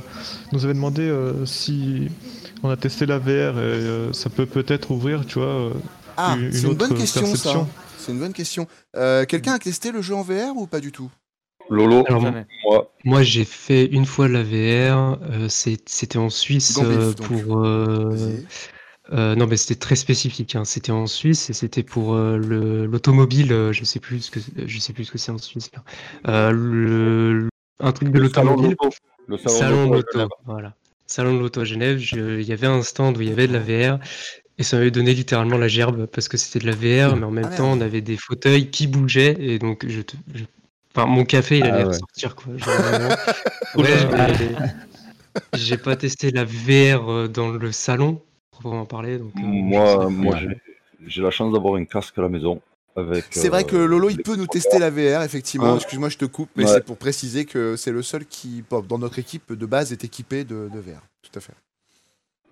[0.51, 2.10] nous avait demandé euh, si
[2.63, 5.47] on a testé la VR et euh, ça peut peut-être ouvrir, tu vois.
[5.47, 5.73] euh,
[6.17, 7.27] Ah, une c'est une bonne autre question, ça.
[7.32, 7.67] perception.
[7.97, 8.67] C'est une bonne question.
[8.97, 11.10] Euh, Quelqu'un a testé le jeu en VR ou pas du tout?
[11.71, 15.19] Lolo, Alors, moi, Moi, j'ai fait une fois la VR.
[15.23, 17.60] euh, c'était en Suisse euh, pour.
[17.65, 18.36] euh,
[19.13, 20.55] euh, non, mais c'était très spécifique.
[20.55, 20.65] hein.
[20.65, 23.51] C'était en Suisse et c'était pour euh, le- l'automobile.
[23.53, 25.71] euh, je sais plus ce que je sais plus ce que c'est en Suisse.
[26.27, 28.75] Euh, le, un truc de de l'automobile.
[28.79, 28.89] l'auto.
[29.27, 30.29] Le salon, de de l'auto.
[30.45, 30.75] Voilà.
[31.07, 32.01] Salon de l'auto à Genève.
[32.13, 33.99] Il y avait un stand où il y avait de la VR.
[34.57, 37.31] Et ça m'avait donné littéralement la gerbe parce que c'était de la VR, mais en
[37.31, 37.79] même Ah, temps, merde.
[37.79, 39.36] on avait des fauteuils qui bougeaient.
[39.39, 40.43] Et donc, je, te- je-
[40.95, 41.89] enfin, mon café, il Ah allait ouais.
[41.89, 42.36] ressortir.
[42.36, 42.58] Quoi.
[42.58, 43.15] Genre, vraiment.
[43.75, 44.56] Ouais, mais
[45.54, 49.17] j'ai pas testé la VR euh, dans le salon, proprement parler.
[49.17, 52.62] Donc, euh, Moi, moi j'ai- la chance d'avoir un casque à la maison.
[53.30, 55.71] C'est vrai que euh, Lolo, il peut nous tester la VR, effectivement.
[55.71, 55.77] Ouais.
[55.77, 56.73] Excuse-moi, je te coupe, mais Ouais.
[56.73, 60.43] c'est pour préciser que c'est le seul qui, dans notre équipe de base, est équipé
[60.43, 60.99] de, de VR.
[61.21, 61.54] Tout à fait.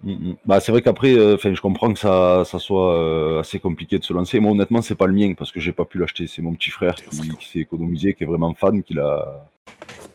[0.03, 0.35] Mm, mm.
[0.45, 4.03] Bah, c'est vrai qu'après, euh, je comprends que ça, ça soit euh, assez compliqué de
[4.03, 4.39] se lancer.
[4.39, 6.27] Moi, honnêtement, c'est pas le mien parce que j'ai pas pu l'acheter.
[6.27, 9.45] C'est mon petit frère qui, qui s'est économisé, qui est vraiment fan, qui l'a,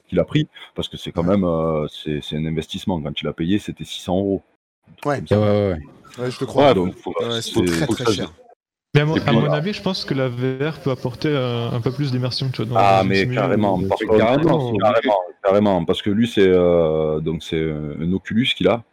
[0.08, 3.00] qui l'a pris parce que c'est quand même, euh, c'est, c'est un investissement.
[3.00, 4.42] Quand il a payé, c'était 600 euros.
[5.04, 5.22] Ouais.
[5.30, 5.42] Ouais, ouais,
[5.72, 5.78] ouais.
[6.18, 6.68] Ouais, je te crois.
[6.68, 8.32] Ouais, donc, faut, Ouais, c'est- c'est très cher.
[8.94, 9.54] Mais à mon, Et à puis, mon voilà.
[9.56, 12.66] avis, je pense que la VR peut apporter un peu plus d'immersion, tu vois.
[12.66, 13.82] Dans Ah, mais carrément.
[13.88, 18.46] Par c'est contre, carrément, carrément, carrément, parce que lui, c'est euh, donc c'est un Oculus
[18.56, 18.84] qu'il a.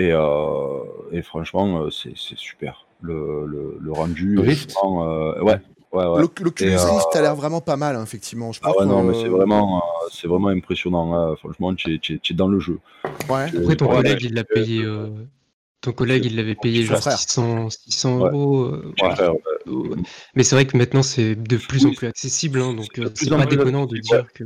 [0.00, 0.78] Et, euh,
[1.12, 2.86] et franchement, euh, c'est c'est super.
[3.02, 4.34] Le, le, le rendu.
[4.34, 5.58] Le est Rift vraiment, euh, ouais,
[5.92, 6.20] ouais, ouais.
[6.20, 8.52] L'Oc- L'Oculus euh, Rift a l'air vraiment pas mal, hein, effectivement.
[8.52, 11.14] Je Ah ouais, non, mais c'est vraiment, euh, c'est vraiment impressionnant.
[11.14, 11.34] hein.
[11.36, 12.78] Franchement, tu es, dans le jeu.
[13.28, 13.46] Ouais.
[13.56, 14.82] Après, ton collègue, il l'a payé.
[14.84, 15.08] euh,
[15.82, 17.16] Ton collègue, il l'avait payé genre frère.
[17.16, 18.28] 600, 600 Ouais.
[18.30, 18.64] euros.
[18.64, 19.28] euh, Ouais,
[19.66, 19.96] ouais.
[20.34, 22.60] Mais c'est vrai que maintenant, c'est de plus en Oui, plus accessible.
[22.60, 24.44] hein, donc, c'est euh, pas déconnant de dire que.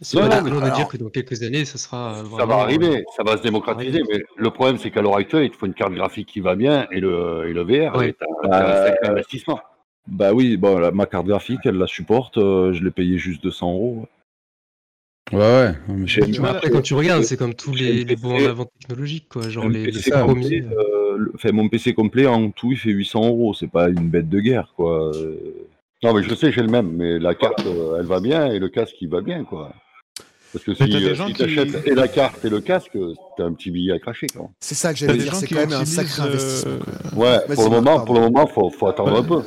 [0.00, 2.24] C'est Non, pas non, déconnant de dire que dans quelques années, ça sera.
[2.36, 5.44] Ça va euh, arriver, ça va se démocratiser, mais le problème c'est qu'à l'heure actuelle,
[5.44, 8.08] il te faut une carte graphique qui va bien et le, et le VR Ouais.
[8.08, 9.60] est un, un sacré investissement.
[10.08, 12.38] Bah oui, bon, la- ma carte graphique, elle la supporte.
[12.38, 14.08] euh, je l'ai payé juste 200 euros.
[15.30, 15.74] Ouais, ouais.
[15.88, 16.06] Mais
[16.40, 19.48] Mais après, quand tu regardes, c'est comme tous les, bons en avant technologiques, quoi.
[19.48, 20.60] Genre les, les PC ça, premiers.
[20.62, 23.54] complet, euh, le- enfin, mon PC complet en tout, il fait 800 euros.
[23.54, 25.12] C'est pas une bête de guerre, quoi.
[25.14, 25.36] Euh,
[26.02, 28.58] Non, mais je sais, j'ai le même, mais la carte, euh, elle va bien et
[28.58, 29.72] le casque, il va bien, quoi.
[30.52, 32.98] Parce que si, euh, gens si qui- t'achètes et la carte et le casque,
[33.38, 34.50] t'as un petit billet à cracher, quoi.
[34.60, 36.78] C'est ça que j'allais dire, c'est qui quand même un sacré euh, investissement.
[37.14, 37.24] quoi.
[37.24, 39.40] Ouais, pour le moment, pour le moment, faut, faut attendre un peu.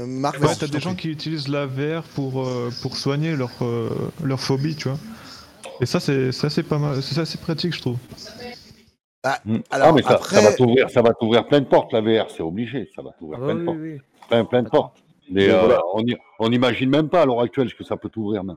[0.00, 2.96] Euh, Marc, Ouais, vas-y, t'as je des gens qui utilisent la VR pour, euh, pour
[2.96, 3.88] soigner leur, euh,
[4.22, 4.98] leur phobie, tu vois.
[5.80, 7.96] Et ça, c'est c'est assez pas mal, c'est assez pratique, je trouve.
[9.44, 9.56] Mm.
[9.70, 12.00] Alors, ah, mais ça, après- ça va t'ouvrir, ça va t'ouvrir plein de portes, la
[12.00, 13.78] VR, c'est obligé, ça va t'ouvrir Ah plein oui, de portes.
[13.80, 13.98] oui.
[14.28, 14.96] Plein, plein de portes.
[15.30, 15.80] Mais euh, voilà.
[16.38, 18.56] on, n'imagine même pas à l'heure actuelle ce que ça peut t'ouvrir, même.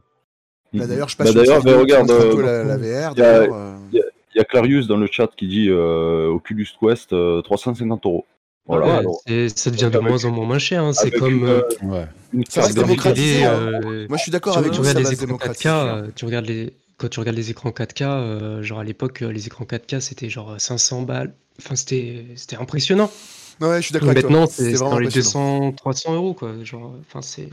[0.73, 2.77] Bah, D'ailleurs, je Bah, passe sur d'ailleurs, une vidéo mais regarde, montre un euh, la,
[2.77, 3.77] la VR.
[3.91, 8.05] il y y a Clarius dans le chat qui dit euh, Oculus Quest euh, 350
[8.07, 8.25] euros.
[8.65, 8.85] Voilà.
[8.85, 10.83] Ouais, alors, c'est- ça devient de avec- moins en moins moins cher.
[10.83, 10.93] hein.
[10.93, 12.05] C'est avec comme une, euh, Ouais.
[12.33, 13.53] une Ça télés, hein.
[13.53, 15.69] euh, Moi, je suis d'accord avec tu vous, les écrans 4K, démocratiser.
[15.69, 19.31] euh, tu regardes les quand tu regardes les écrans 4K, euh, genre à l'époque, euh,
[19.33, 21.33] les écrans 4K c'était genre 500 balles.
[21.59, 23.11] Enfin, c'était c'était impressionnant.
[23.61, 24.23] Ouais, je suis d'accord avec.
[24.23, 25.59] Maintenant, C'était c'est dans les impressionnant.
[25.69, 26.53] 200, 300 euros quoi.
[26.63, 27.49] Genre, enfin, c'est.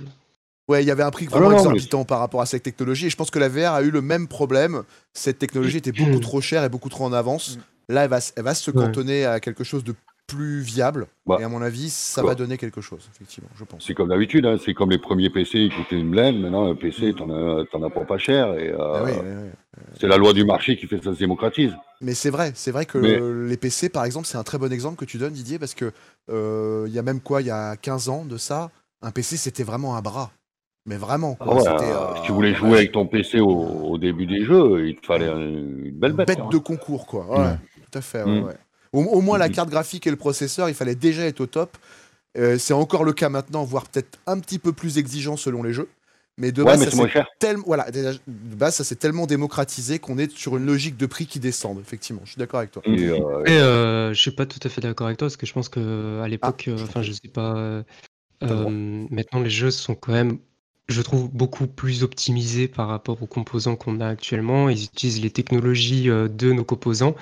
[0.68, 2.62] Ouais, il y avait un prix Ah vraiment non, mais exorbitant par rapport à cette
[2.62, 3.06] technologie.
[3.06, 4.84] Et je pense que la VR a eu le même problème.
[5.14, 7.58] Cette technologie était beaucoup trop chère et beaucoup trop en avance.
[7.88, 8.76] Là, elle va, elle va se Ouais.
[8.84, 9.94] cantonner à quelque chose de
[10.34, 11.06] plus viable.
[11.26, 11.38] Bah.
[11.40, 12.30] Et à mon avis, ça Quoi.
[12.30, 13.84] va donner quelque chose, effectivement, je pense.
[13.86, 16.74] C'est comme d'habitude, hein, c'est comme les premiers PC, ils coûtaient une blende, maintenant un
[16.74, 19.82] PC, t'en as, t'en as pour pas cher, et euh, Ah oui, oui, oui.
[19.98, 21.72] c'est la loi du marché qui fait que ça se démocratise.
[22.00, 24.72] Mais c'est vrai, c'est vrai que Mais- les PC, par exemple, c'est un très bon
[24.72, 25.92] exemple que tu donnes, Didier, parce que
[26.30, 28.70] euh, il y a même quoi, il y a 15 ans de ça,
[29.02, 30.30] un PC c'était vraiment un bras.
[30.86, 31.46] Mais vraiment, quoi.
[31.68, 34.88] Ah ouais, euh, si tu voulais jouer avec ton PC au, au début des jeux,
[34.88, 36.26] il te fallait un- une belle bête.
[36.28, 36.48] bête hein.
[36.50, 37.26] de concours, quoi.
[37.38, 37.54] Ouais,
[37.90, 38.22] tout à fait.
[38.24, 38.44] ouais, Mm.
[38.44, 38.54] ouais.
[38.92, 39.52] Au, au moins, la Mm.
[39.52, 41.76] carte graphique et le processeur, il fallait déjà être au top.
[42.38, 45.72] Euh, c'est encore le cas maintenant, voire peut-être un petit peu plus exigeant selon les
[45.72, 45.88] jeux.
[46.38, 49.26] Mais de Ouais, base, mais ça s'est tellement, voilà, déjà, de base, ça s'est tellement
[49.26, 51.78] démocratisé qu'on est sur une logique de prix qui descend.
[51.80, 52.82] Effectivement, je suis d'accord avec toi.
[52.86, 55.44] Et, euh, Après, euh, je suis pas tout à fait d'accord avec toi parce que
[55.46, 57.56] je pense que à l'époque, euh, enfin, je sais pas.
[57.56, 57.82] euh,
[58.44, 60.38] euh, maintenant, les jeux sont quand même,
[60.88, 64.70] je trouve, beaucoup plus optimisés par rapport aux composants qu'on a actuellement.
[64.70, 67.16] Ils utilisent les technologies de nos composants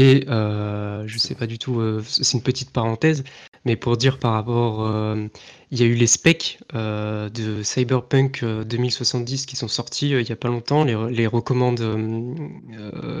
[0.00, 3.24] Et euh, je sais pas du tout, euh, c'est une petite parenthèse,
[3.64, 5.26] mais pour dire par rapport, euh,
[5.72, 10.30] il y a eu les specs de Cyberpunk euh, 2070 qui sont sortis il y
[10.30, 11.80] a pas longtemps, les, les recommandes,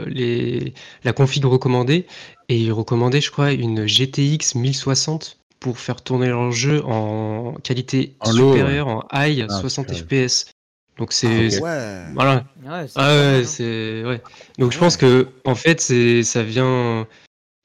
[0.06, 2.06] les, la config recommandée,
[2.48, 8.14] et ils recommandaient, je crois, une GTX 1060 pour faire tourner leur jeu en qualité
[8.20, 10.28] En supérieure, en high, Ah, 60 purée.
[10.28, 10.52] FPS.
[10.98, 12.12] Donc c'est, Ouais.
[12.14, 14.20] voilà, Ouais, c'est ah ouais, c'est ouais.
[14.58, 17.06] Donc je pense que en fait c'est ça vient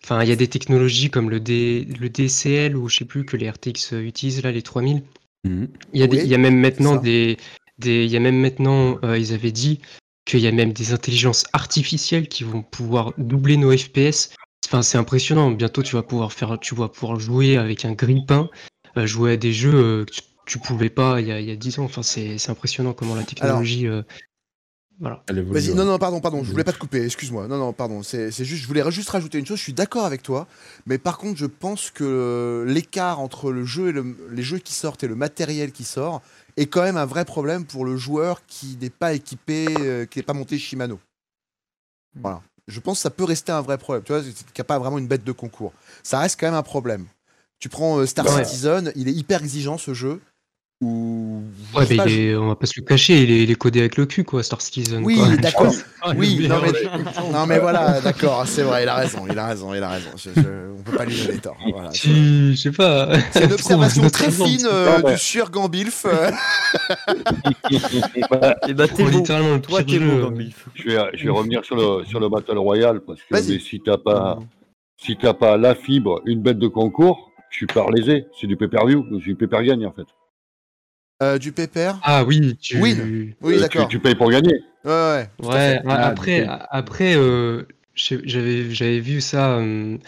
[0.03, 3.25] enfin il y a des technologies comme le D, le DCL ou je sais plus
[3.25, 5.03] que les RTX utilisent là les 3000.
[5.45, 5.67] Mhm.
[5.93, 7.37] Il y a des- Oui, il y a même maintenant des
[7.79, 9.81] des il y a même maintenant euh, ils avaient dit
[10.25, 14.29] qu'il y a même des intelligences artificielles qui vont pouvoir doubler nos FPS.
[14.67, 18.49] Enfin c'est impressionnant, bientôt tu vas pouvoir faire tu vas pouvoir jouer avec un grille-pain,
[18.97, 21.47] euh, jouer à des jeux euh, que tu, tu pouvais pas il y a il
[21.47, 21.85] y a 10 ans.
[21.85, 24.01] Enfin c'est impressionnant comment la technologie euh,
[24.99, 25.23] voilà.
[25.27, 25.73] Vas-y, ouais.
[25.75, 27.47] non, non, pardon, pardon, je voulais pas te couper, excuse-moi.
[27.47, 30.21] Non, non, pardon, c'est juste, je voulais juste rajouter une chose, je suis d'accord avec
[30.21, 30.47] toi,
[30.85, 34.73] mais par contre, je pense que l'écart entre le jeu et le- les jeux qui
[34.73, 36.21] sortent et le matériel qui sort
[36.57, 40.19] est quand même un vrai problème pour le joueur qui n'est pas équipé, euh, qui
[40.19, 40.99] n'est pas monté Shimano.
[42.21, 42.41] Voilà.
[42.67, 44.79] Je pense que ça peut rester un vrai problème, tu vois, qu'il n'y a pas
[44.79, 45.73] vraiment une bête de concours.
[46.03, 47.07] Ça reste quand même un problème.
[47.59, 48.45] Tu prends euh, Star Ouais.
[48.45, 50.21] Citizen, il est hyper exigeant ce jeu.
[50.83, 51.41] Ou...
[51.73, 53.79] Ouais, mais il est- on va pas se le cacher, il est, il est codé
[53.79, 55.01] avec le cul, quoi, Star Citizen.
[55.03, 55.71] Oui, d'accord.
[56.17, 56.87] Oui, non mais, ouais.
[57.33, 60.09] non mais voilà, d'accord, c'est vrai, il a raison, il a raison, il a raison.
[60.17, 61.55] Je- je- on peut pas lui donner tort.
[61.71, 61.91] Voilà.
[61.93, 63.07] Si, je sais pas.
[63.31, 65.13] C'est une observation très fine euh, Ouais.
[65.13, 66.05] du sur Gambilf.
[66.05, 66.29] euh.
[68.67, 69.17] Eh bah, t'es Ouais, beau.
[69.17, 70.21] littéralement le Toi, t'es beau, jeu.
[70.23, 70.67] Gambif.
[70.75, 73.79] Je vais, je vais revenir sur le, sur le Battle Royale parce que mais si
[73.79, 74.39] t'as pas,
[74.97, 78.25] si t'as pas la fibre, une bête de concours, tu pars lésé.
[78.39, 80.05] C'est du pay-per-view, c'est du pay-per-gagne en fait.
[81.23, 81.99] Euh, du pépère.
[82.03, 82.77] Ah oui, tu.
[82.79, 83.33] Win.
[83.41, 83.87] Oui, Euh, d'accord.
[83.87, 84.55] Tu, tu payes pour gagner.
[84.85, 85.81] Ouais, ouais.
[85.87, 87.63] Ah, après, après euh,
[87.95, 89.59] j'avais j'avais vu ça.
[89.61, 89.99] tu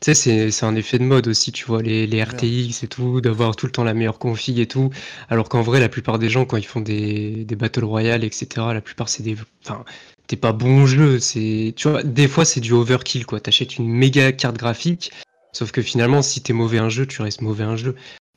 [0.00, 3.20] sais, c'est c'est un effet de mode aussi, tu vois, les, les RTX et tout,
[3.20, 4.90] d'avoir tout le temps la meilleure config et tout.
[5.28, 8.46] Alors qu'en vrai, la plupart des gens, quand ils font des, des Battle Royale, etc.,
[8.74, 9.36] la plupart, c'est des.
[9.64, 9.84] Enfin,
[10.26, 11.20] t'es pas bon jeu.
[11.20, 13.38] c'est- Tu vois, des fois, c'est du overkill, quoi.
[13.40, 15.12] T'achètes une méga carte graphique,
[15.52, 17.94] sauf que finalement, si t'es mauvais à un jeu, tu restes mauvais à un jeu.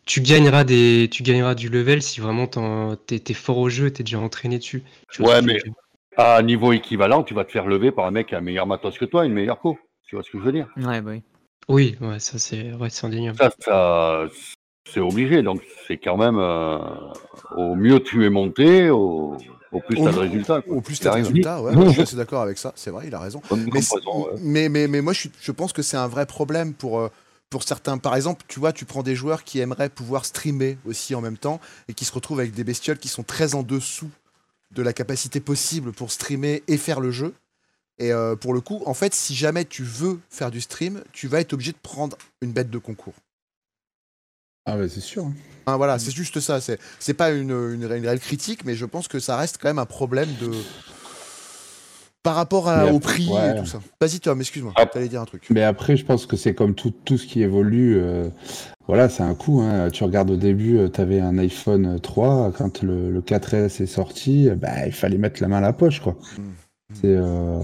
[0.08, 4.04] Tu gagneras, des, tu gagneras du level si vraiment t'es t'es fort au jeu, t'es
[4.04, 4.84] déjà entraîné dessus.
[5.12, 5.74] Tu Ouais, mais- dire?
[6.16, 8.42] À un niveau équivalent, tu vas te faire lever par un mec qui a un
[8.42, 9.78] meilleur matos que toi, une meilleure co.
[10.08, 10.68] Tu vois ce que je veux dire?
[10.78, 11.22] Ouais, bah oui.
[11.70, 13.38] Oui, ouais, ça c'est ouais, c'est indéniable.
[13.38, 14.26] Ça, ça
[14.90, 15.44] c'est obligé.
[15.44, 16.80] Donc c'est quand même euh,
[17.56, 19.38] au mieux tu es monté, au,
[19.74, 20.62] au plus t'as de résultats.
[20.62, 20.74] quoi.
[20.78, 23.14] Au plus t'as de résultats, ouais, je suis assez d'accord avec ça, c'est vrai, il
[23.14, 23.42] a raison.
[23.52, 24.40] Mais, comparaison, ouais.
[24.42, 27.10] mais, mais, mais moi, je, suis- je pense que c'est un vrai problème pour, euh,
[27.50, 27.98] pour certains.
[27.98, 31.38] Par exemple, tu vois, tu prends des joueurs qui aimeraient pouvoir streamer aussi en même
[31.38, 34.10] temps et qui se retrouvent avec des bestioles qui sont très en dessous
[34.72, 37.34] de la capacité possible pour streamer et faire le jeu.
[38.00, 41.28] Et euh, pour le coup, en fait, si jamais tu veux faire du stream, tu
[41.28, 43.16] vas être obligé de prendre une bête de concours.
[44.66, 45.26] Ah ouais, c'est sûr.
[45.66, 46.60] Hein, voilà, c'est juste ça.
[46.60, 49.58] C'est c'est pas une, une, ré- une réelle critique, mais je pense que ça reste
[49.60, 50.52] quand même un problème de
[52.28, 53.56] par rapport à- au prix ouais.
[53.56, 53.80] et tout ça.
[54.02, 54.86] Vas-y Tom, excuse-moi, Ah.
[54.86, 55.46] t'allais dire un truc.
[55.50, 57.98] Mais après, je pense que c'est comme tout, tout ce qui évolue.
[57.98, 58.30] euh,
[58.88, 59.62] voilà, c'est un coup.
[59.62, 59.90] hein.
[59.92, 62.52] Tu regardes au début, tu avais un iPhone 3.
[62.58, 65.74] Quand le, le 4S est sorti, euh, bah, il fallait mettre la main à la
[65.74, 66.00] poche.
[66.02, 66.14] quoi.
[66.38, 66.42] Mm.
[66.94, 67.16] C'est.
[67.16, 67.60] euh,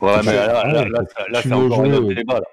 [0.00, 1.96] Ouais, Tu mais là, là, ouais, là, ça- là, tu c'est veux encore un jouer
[1.98, 2.34] autre au- débat.
[2.34, 2.46] Là.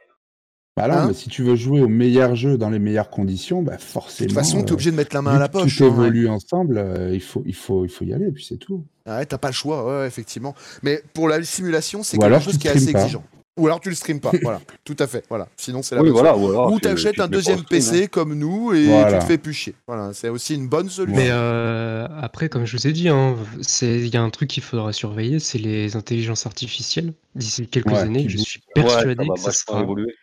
[0.77, 3.61] Bah là, Hein mais si tu veux jouer au meilleur jeu dans les meilleures conditions,
[3.63, 4.27] bah De forcément.
[4.27, 5.77] toute façon, t'es euh, obligé de mettre la main à la poche.
[5.77, 5.87] Tout hein.
[5.87, 8.83] évolue ensemble, euh, il, faut, il, faut, il faut y aller, et puis c'est tout.
[9.05, 10.55] Ah Ouais, t'as pas le choix, ouais, effectivement.
[10.83, 12.99] Mais pour la simulation, c'est quelque chose qui est assez pas.
[13.01, 13.23] exigeant.
[13.57, 15.47] Ou alors tu le streames pas, voilà, tout à fait, voilà.
[15.55, 16.35] Sinon c'est la Oui, bonne voilà.
[16.37, 19.19] Ou, t'achètes un deuxième PC comme nous et tu Voilà.
[19.19, 19.75] te fais plus chier.
[19.87, 21.15] Voilà, c'est aussi une bonne solution.
[21.17, 23.37] Mais euh, après, comme je vous ai dit, hein,
[23.81, 27.13] il y a un truc qu'il faudra surveiller, c'est les intelligences artificielles.
[27.35, 30.13] D'ici quelques Ouais, années, je suis Ouais, ça persuadé que ça sera, évoluer.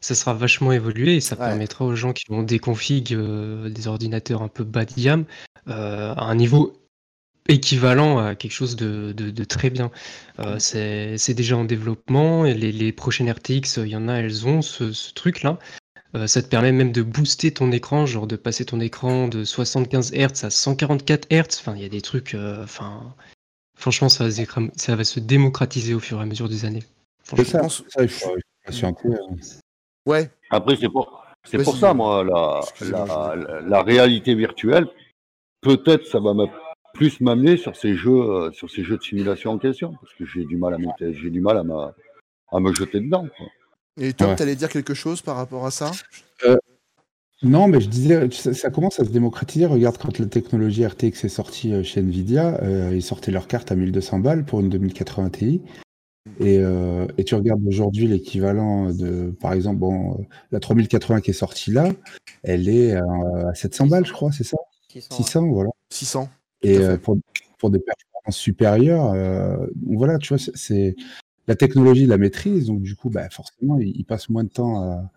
[0.00, 1.44] ça sera vachement évolué et ça Ouais.
[1.46, 5.24] permettra aux gens qui ont des configs, euh, des ordinateurs un peu bas de gamme,
[5.66, 6.72] euh, à un niveau
[7.48, 9.90] équivalent à quelque chose de, de- de très bien.
[10.38, 14.14] Euh, c'est c'est déjà en développement et les, les prochaines RTX, il y en a,
[14.14, 15.58] elles ont ce, ce truc-là.
[16.14, 19.44] Euh, ça te permet même de booster ton écran, genre de passer ton écran de
[19.44, 21.58] 75 Hz à 144 Hz.
[21.60, 22.34] Enfin, il y a des trucs.
[22.34, 23.14] euh, Enfin,
[23.76, 24.42] franchement, ça va, se
[24.76, 26.84] ça va se démocratiser au fur et à mesure des années.
[27.24, 28.02] C'est ça, pense- ça.
[30.06, 31.64] Ouais, Après, c'est pour, c'est Vas-y.
[31.64, 34.86] pour ça, moi, la, Excusez-moi, la, la, la réalité virtuelle,
[35.60, 36.46] peut-être ça va me-
[36.96, 40.24] plus m'amener sur ces jeux, euh, sur ces jeux de simulation en question, parce que
[40.26, 40.78] j'ai du mal à,
[41.12, 41.92] j'ai du mal à, me-
[42.52, 43.26] à me jeter dedans.
[43.36, 43.46] quoi.
[43.98, 44.36] et Tom, Ouais.
[44.36, 45.90] t'allais dire quelque chose par rapport à ça?
[47.42, 49.66] Non, mais je disais, ça, ça commence à se démocratiser.
[49.66, 53.70] Regarde, quand la technologie RTX est sortie euh, chez Nvidia, euh, ils sortaient leur carte
[53.70, 55.60] à 1200 balles pour une 2080 Ti.
[56.40, 61.30] Et, euh, et tu regardes aujourd'hui l'équivalent de, par exemple, bon, euh, la 3080 qui
[61.30, 61.90] est sortie là,
[62.42, 64.56] elle est euh, à 700 balles, je crois, c'est ça?
[64.88, 65.70] 600, 600, voilà.
[65.92, 66.28] 600.
[66.66, 67.16] Et euh, pour,
[67.58, 70.96] pour des performances supérieures, euh, donc voilà, tu vois, c'est-
[71.48, 74.82] la technologie la maîtrise, donc du coup, bah, forcément, il, il passe moins de temps
[74.82, 75.10] à,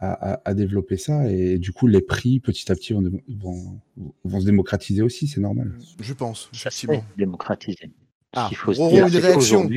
[0.00, 3.80] à, à- à développer ça, et du coup, les prix petit à petit vont, vont,
[4.24, 5.72] vont se démocratiser aussi, c'est normal.
[6.00, 7.04] Je pense, Ça effectivement.
[7.12, 7.90] c'est démocratisé.
[8.36, 9.68] Ah, Ce qu'il faut se dire, une réaction.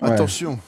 [0.00, 0.58] Attention.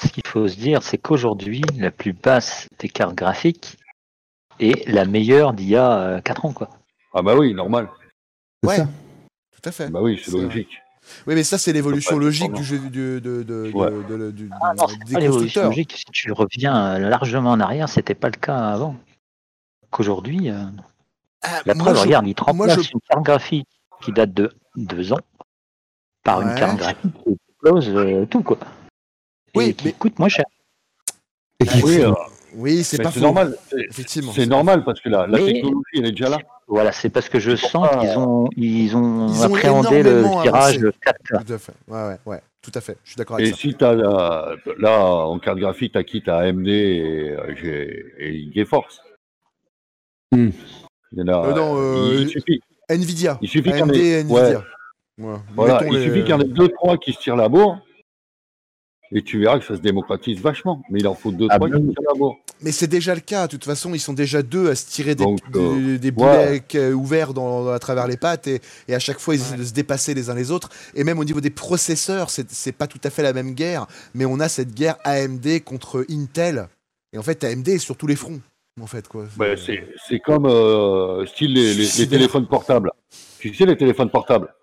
[0.00, 3.76] ce qu'il faut se dire, c'est qu'aujourd'hui, la plus basse des cartes graphiques
[4.58, 6.68] est la meilleure d'il y a 4 ans, quoi.
[7.14, 7.88] Ah bah oui, normal.
[8.64, 8.76] Ouais.
[8.76, 8.88] ça
[9.52, 9.88] Tout à fait.
[9.88, 10.42] Bah oui, c'est vrai.
[10.42, 10.78] logique.
[11.26, 13.90] Oui, mais ça, c'est l'évolution logique du jeu de, de, de, Ouais.
[13.90, 15.64] de- de- du- Ah non, des c'est pas l'évolution constructeurs.
[15.70, 15.92] logique.
[15.96, 18.94] Si tu reviens euh, largement en arrière, c'était pas le cas avant.
[19.90, 20.64] Qu'aujourd'hui, euh,
[21.42, 23.68] Ah, la preuve, je- regarde, il te moi, remplace je- une carte graphique
[24.02, 25.20] qui date de 2 ans
[26.24, 28.58] par une carte graphique qui explose euh, tout, quoi.
[29.54, 30.44] Et Oui, qui mais- coûte moins cher.
[31.60, 32.12] Et qui- Oui, euh,
[32.54, 33.56] Oui, c'est pas normal.
[33.70, 34.32] C'est- Effectivement.
[34.34, 36.38] C'est normal parce que la, la Mais- technologie, elle est déjà là.
[36.70, 40.76] Voilà, c'est parce que je sens qu'ils ont, ils ont Ils ont appréhendé le tirage
[40.78, 40.98] avancé.
[41.02, 41.46] 4K.
[41.46, 41.72] Tout à fait.
[41.88, 42.42] Ouais, ouais, ouais.
[42.60, 42.98] Tout à fait.
[43.04, 43.56] Je suis d'accord avec Et ça.
[43.56, 48.14] si tu as là, en carte graphique, tu as qui Tu as AMD et, euh,
[48.18, 49.00] et GeForce.
[50.32, 50.50] Hmm.
[51.12, 53.38] Il y en a, Euh, non, euh, il, suffit, Nvidia.
[53.40, 54.36] il suffit qu'il y en AMD ait, et Nvidia.
[55.18, 55.36] ouais, Ouais.
[55.54, 57.78] voilà, il les- suffit qu'il y en ait deux, trois qui se tirent la bourre.
[59.10, 60.82] Et tu verras que ça se démocratise vachement.
[60.90, 61.76] Mais il en faut deux, Ah trois bah.
[62.60, 63.46] Mais c'est déjà le cas.
[63.46, 66.62] De toute façon, ils sont déjà deux à se tirer des, Donc, euh, des boulets
[66.74, 69.64] euh, ouverts dans, à travers les pattes et, et à chaque fois, ils essaient de
[69.64, 70.68] se dépasser les uns les autres.
[70.94, 74.24] Et même au niveau des processeurs, c'est pas tout à fait la même guerre, mais
[74.24, 76.68] on a cette guerre AMD contre Intel.
[77.14, 78.40] Et en fait, AMD est sur tous les fronts.
[78.80, 79.24] En fait, quoi.
[79.36, 82.90] Ben, c'est c'est comme euh, style les, les- les C'est- téléphones portables.
[83.40, 84.54] Tu sais, les téléphones portables?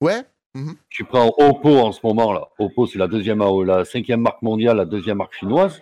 [0.00, 0.22] Ouais.
[0.90, 2.48] Tu prends Oppo en ce moment là.
[2.58, 5.80] Oppo, c'est la deuxième, euh, la cinquième marque mondiale, la deuxième marque chinoise.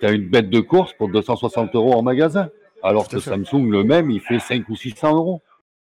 [0.00, 2.48] Tu as une bête de course pour 260 euros en magasin.
[2.82, 3.30] Alors que fait.
[3.30, 5.42] Samsung, le même, il fait 5 ou 600 euros.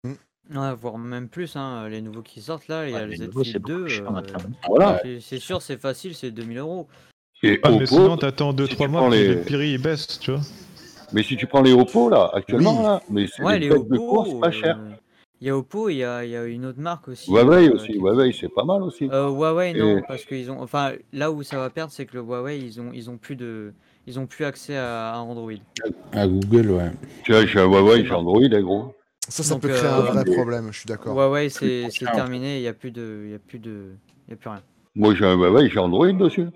[0.05, 3.11] Ouais, voire même plus, hein, les nouveaux qui sortent là, il y a Ouais, le
[3.11, 3.83] les Z nouveaux, Flip c'est beaucoup 2.
[3.85, 4.39] plus cher euh, maintenant.
[4.67, 5.03] Voilà.
[5.21, 6.89] c'est- sûr, c'est facile, c'est 2000 euros.
[7.43, 10.19] Et Ah, mais Oppo, sinon, t'attends si 2-3 tu mois les- les prix ils baissent,
[10.19, 10.41] tu vois.
[11.13, 12.83] mais si tu prends les Oppo là, actuellement Oui.
[12.83, 14.09] là, mais c'est Ouais, des les bêtes de Oppo.
[14.25, 14.79] course pas cher.
[14.81, 14.91] euh,
[15.41, 17.31] Il y a Oppo, il y a, il y a une autre marque aussi.
[17.31, 19.09] Huawei euh, aussi, qui- Huawei, c'est pas mal aussi.
[19.13, 22.17] Euh, Huawei non Et- parce qu'ils ont enfin là où ça va perdre c'est que
[22.17, 23.73] le Huawei ils ont ils ont plus de
[24.07, 25.53] ils ont plus accès à, à Android.
[26.13, 26.91] À Google, ouais.
[27.25, 28.95] Tu vois, j'ai un Huawei, j'ai Android, hein, gros.
[29.29, 30.73] Ça, ça Donc, peut créer un euh, vrai problème.
[30.73, 31.15] Je suis d'accord.
[31.15, 33.93] Huawei c'est terminé, il y a plus de il y a plus de
[34.27, 34.63] il y a plus rien.
[34.97, 36.49] Moi, j'ai un Huawei, j'ai Android dessus.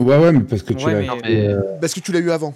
[0.00, 2.30] Ouais, ouais, mais parce que tu Ouais, l'as mais- euh, Parce que tu l'as eu
[2.30, 2.54] avant.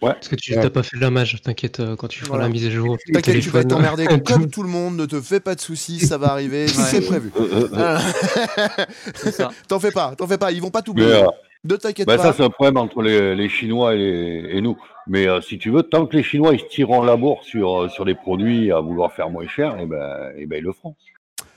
[0.00, 0.60] Parce que tu Ouais.
[0.62, 2.44] t'as pas fait le lamage, t'inquiète, euh, quand tu feras Voilà.
[2.44, 2.96] la mise à jour.
[3.12, 4.96] T'inquiète, tu vas t'emmerder comme tout le monde.
[4.96, 6.66] Ne te fais pas de soucis, ça va arriver.
[6.68, 7.32] C'est prévu.
[7.40, 7.98] Euh, euh,
[9.68, 10.52] t'en fais pas, t'en fais pas.
[10.52, 11.08] Ils vont pas t'oublier.
[11.12, 11.26] euh,
[11.64, 12.22] Ne t'inquiète Ben pas.
[12.24, 14.76] ça, c'est un problème entre les, les Chinois et, les- et nous.
[15.06, 17.42] Mais euh, si tu veux, tant que les Chinois ils se tirent en la bourre
[17.42, 20.64] sur, euh, sur les produits à vouloir faire moins cher, et ben, et ben ils
[20.64, 20.94] le feront.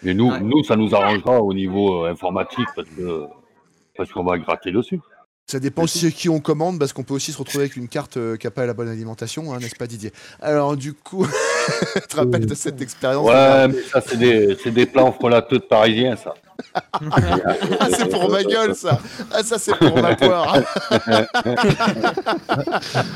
[0.05, 0.39] Et nous, Ouais.
[0.39, 3.25] nous, ça nous arrangera au niveau euh, informatique parce que
[3.97, 4.99] parce qu'on va gratter dessus.
[5.49, 6.03] Ça dépend aussi.
[6.03, 8.45] de qui on commande, parce qu'on peut aussi se retrouver avec une carte euh, qui
[8.45, 10.11] n'a pas la bonne alimentation, hein, n'est-ce pas Didier?
[10.41, 11.25] Alors du coup,
[11.95, 13.25] tu te rappelles de cette expérience?
[13.25, 16.33] Ouais, mais ça, c'est des, c'est des plans frelateux de parisiens, ça.
[16.91, 18.99] Ah, c'est pour ma gueule ça.
[19.31, 20.57] Ah, ça c'est pour ma poire.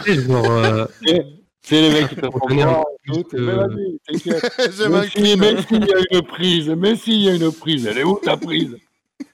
[0.07, 0.87] Euh,
[1.63, 2.39] C'est les mecs qui te font.
[4.77, 4.91] J'aime
[5.37, 8.19] mais s'il y a une prise, mais s'il y a une prise, elle est où
[8.23, 8.77] ta prise?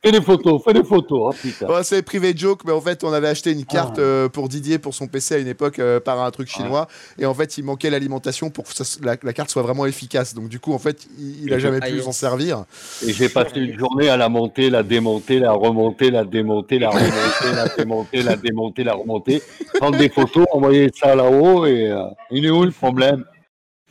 [0.07, 1.65] Fais des photos, fais des photos, oh.
[1.65, 3.71] Ouais, c'est privé joke, mais en fait, on avait acheté une Ah.
[3.73, 6.87] carte euh, pour Didier pour son PC à une époque euh, par un truc chinois,
[7.19, 10.33] et en fait, il manquait l'alimentation pour que ça- la, la carte soit vraiment efficace.
[10.33, 12.63] Donc, du coup, en fait, il, il a jamais pu Ah, s'en servir.
[13.05, 16.89] Et j'ai passé une journée à la monter, la démonter, la remonter, la démonter, la
[16.89, 19.41] remonter, la démonter, la démonter, la remonter,
[19.77, 23.25] prendre des photos, envoyer ça là-haut, et euh, il est où le problème?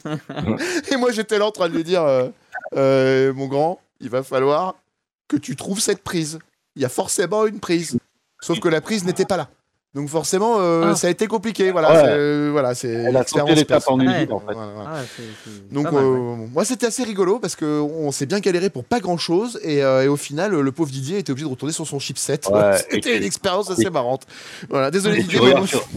[0.92, 2.28] Et moi, j'étais là en train de lui dire, euh,
[2.76, 4.74] euh, mon grand, il va falloir
[5.28, 6.38] que tu trouves cette prise.
[6.76, 7.98] Il y a forcément une prise.
[8.40, 9.48] Sauf que la prise n'était pas là.
[9.94, 10.94] Donc forcément, euh, Ah.
[10.94, 11.70] ça a été compliqué.
[11.72, 11.94] Voilà, Ouais.
[12.00, 14.52] c'est, euh, voilà, c'est Elle a l'étape en usine, en fait.
[14.52, 14.90] Voilà, voilà.
[14.96, 15.98] Ah, Donc ouais.
[15.98, 19.58] euh, moi c'était assez rigolo parce que on s'est bien galéré pour pas grand chose
[19.62, 22.40] et, euh, et au final le pauvre Didier était obligé de retourner sur son chipset.
[22.50, 24.26] Ouais, C'était une expérience assez marrante.
[24.68, 25.38] Voilà, désolé Et Didier.
[25.40, 25.88] tu mais sur-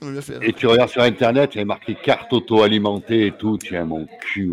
[0.00, 0.38] rire.
[0.40, 4.06] Et tu regardes sur internet, il y a marqué carte auto-alimentée et tout, tiens mon
[4.22, 4.52] cul.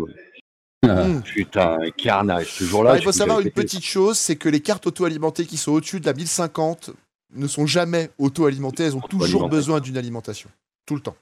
[0.82, 1.04] Ah.
[1.04, 1.22] Mm.
[1.22, 2.56] Putain, carnage.
[2.60, 5.72] Jour-là, Alors, il faut savoir une petite chose, c'est que les cartes auto-alimentées qui sont
[5.72, 6.90] au-dessus de la 1050
[7.34, 10.48] ne sont jamais auto-alimentées, elles ont toujours besoin d'une alimentation.
[10.86, 11.16] Tout le temps.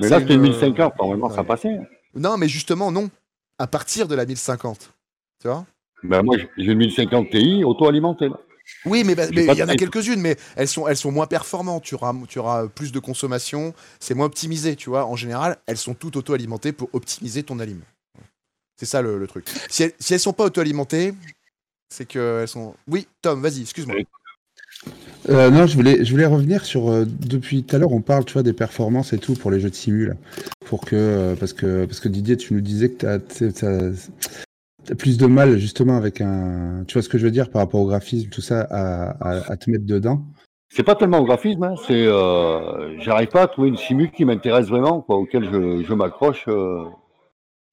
[0.00, 1.34] Mais là, c'était une- 1050, normalement, ouais.
[1.34, 1.78] ça passait.
[2.14, 3.10] Non, mais justement, non.
[3.58, 4.92] À partir de la 1050.
[5.40, 5.66] Tu vois?
[6.02, 8.28] Ben, moi, j'ai une 1050 Ti auto-alimentée.
[8.28, 8.40] là.
[8.86, 11.82] Oui, mais bah, il y en a quelques-unes, mais elles sont, elles sont moins performantes.
[11.82, 15.04] Tu auras, tu auras plus de consommation, c'est moins optimisé, tu vois?
[15.06, 17.84] En général, elles sont toutes auto-alimentées pour optimiser ton aliment.
[18.80, 19.46] C'est ça le, le truc.
[19.68, 21.12] Si elles, si elles sont pas auto-alimentées,
[21.90, 22.74] c'est qu'elles sont.
[22.88, 23.96] Oui, Tom, vas-y, excuse-moi.
[25.28, 26.88] Euh, non, je voulais, je voulais revenir sur.
[26.90, 29.60] euh, depuis tout à l'heure, on parle, tu vois, des performances et tout pour les
[29.60, 30.14] jeux de simu, là.
[30.64, 33.18] Pour que, euh, parce que, parce que Didier, tu nous disais que t'as-
[34.86, 36.84] t'as plus de mal justement avec un.
[36.88, 39.52] Tu vois ce que je veux dire par rapport au graphisme, tout ça, à, à-
[39.52, 40.24] à te mettre dedans?
[40.72, 44.24] C'est pas tellement au graphisme, hein, c'est euh, j'arrive pas à trouver une simu qui
[44.24, 46.46] m'intéresse vraiment, quoi, auquel je, je m'accroche.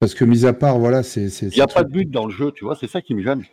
[0.00, 1.28] Parce que mis à part, voilà, c'est.
[1.28, 3.14] c'est Il n'y a pas de but dans le jeu, tu vois, c'est ça qui
[3.14, 3.44] me gêne.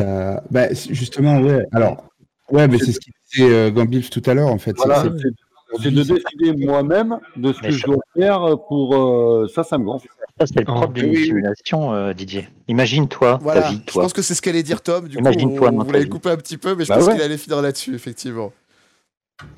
[0.00, 1.64] Euh, bah, justement, ouais.
[1.72, 2.04] Alors,
[2.50, 4.76] ouais, mais c'est ce qu'il disait euh, Gambilf tout à l'heure, en fait.
[4.76, 9.48] C'est- Voilà, c'est- de décider moi-même de ce Mais que je dois faire pour euh,
[9.48, 10.06] ça, ça me gonfle.
[10.38, 11.24] Ça, c'est le propre d'une oui, oui.
[11.26, 12.48] simulation, euh, Didier.
[12.68, 14.02] Imagine-toi Voilà, ta vie, je toi.
[14.02, 15.08] pense que c'est ce qu'allait dire Tom.
[15.08, 16.10] Du coup, Imagine-toi on, l'avez vie.
[16.10, 17.14] coupé un petit peu, mais je Bah pense ouais.
[17.14, 18.52] qu'il allait finir là-dessus, effectivement.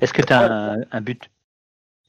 [0.01, 1.21] Est-ce que tu as un, un but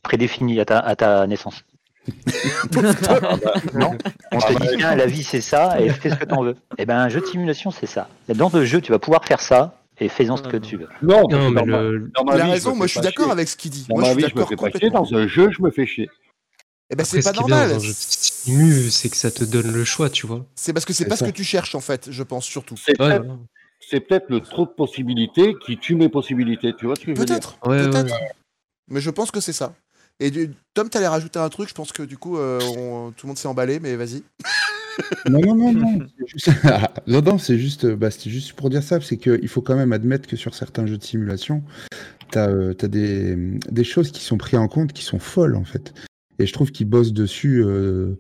[0.03, 1.65] prédéfini à ta, à ta naissance?
[3.75, 3.97] Non
[4.33, 6.57] On te dit, tiens, la vie c'est ça, et fais ce que tu en veux.
[6.79, 8.09] Eh ben, un jeu de simulation, c'est ça.
[8.29, 10.89] Dans le jeu, tu vas pouvoir faire ça, et fais-en ce que tu veux.
[11.03, 12.11] Non, Non, mais dans, ma, le...
[12.15, 13.87] dans ma Il a raison, me moi je suis d'accord avec ce qu'il dit.
[13.89, 14.91] Dans Moi ma je suis je me d'accord fais pas chier.
[14.91, 16.09] Dans un jeu, je me fais chier.
[16.91, 17.79] Eh ben, c'est pas ce normal.
[17.81, 20.47] c'est que ça te donne le choix, tu vois.
[20.55, 22.77] C'est parce que c'est pas ce que tu cherches en fait, je pense surtout.
[22.77, 26.75] C'est Ouais, peut-être le trop de possibilités qui tue mes possibilités.
[26.79, 27.37] Tu vois ce que je veux dire?
[27.37, 28.13] Peut-être, ouais, ouais, peut-être.
[28.13, 28.29] ouais.
[28.89, 29.75] Mais je pense que c'est ça.
[30.21, 30.51] Et du...
[30.75, 32.59] Tom, t'allais rajouter un truc, je pense que du coup, euh,
[33.17, 34.23] tout le monde s'est emballé, mais vas-y.
[35.29, 35.99] Non, non, non, non.
[37.07, 39.93] non, non, c'est juste, euh, bah, juste pour dire ça, c'est qu'il faut quand même
[39.93, 41.63] admettre que sur certains jeux de simulation,
[42.33, 45.95] tu as, des, choses qui sont prises en compte qui sont folles, en fait.
[46.39, 48.19] Et je trouve qu'ils bossent dessus euh,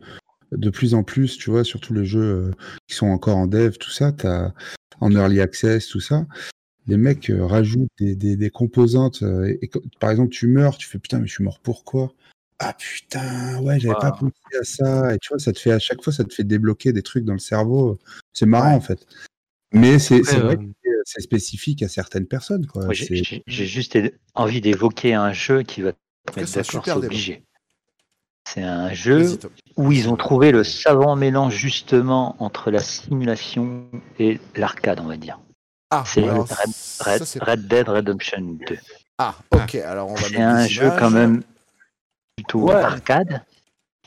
[0.53, 2.51] de plus en plus, tu vois, sur tous les jeux euh,
[2.86, 4.53] qui sont encore en dev, tout ça, as,
[5.01, 6.26] en early access, tout ça.
[6.89, 9.22] Les mecs euh, rajoutent des, des, des composantes.
[9.22, 9.70] euh, et,
[10.01, 12.12] par exemple, tu meurs, tu fais putain, mais je suis mort pourquoi
[12.59, 15.14] Ah putain, ouais, j'avais pas pensé à ça.
[15.14, 17.24] Et tu vois, ça te fait à chaque fois, ça te fait débloquer des trucs
[17.24, 17.99] dans le cerveau.
[18.32, 18.74] C'est marrant Ouais.
[18.76, 19.07] en fait.
[19.74, 22.66] Mais c'est vrai euh, que c'est- spécifique à certaines personnes.
[22.91, 23.99] J'ai- juste
[24.34, 25.99] envie d'évoquer un jeu qui va te
[26.41, 27.45] mettre d'accord, c'est obligé.
[28.49, 29.39] C'est un jeu
[29.76, 35.18] où ils ont trouvé le savant mélange justement entre la simulation et l'arcade, on va
[35.18, 35.39] dire.
[35.91, 36.47] Ah, C'est alors,
[37.01, 38.76] Red, ça, Dead Redemption 2.
[39.18, 40.99] Ah, ok, alors on va C'est un jeu images.
[41.01, 41.43] quand même
[42.36, 42.74] plutôt Ouais.
[42.74, 43.43] arcade,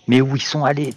[0.08, 0.94] mais où ils sont allés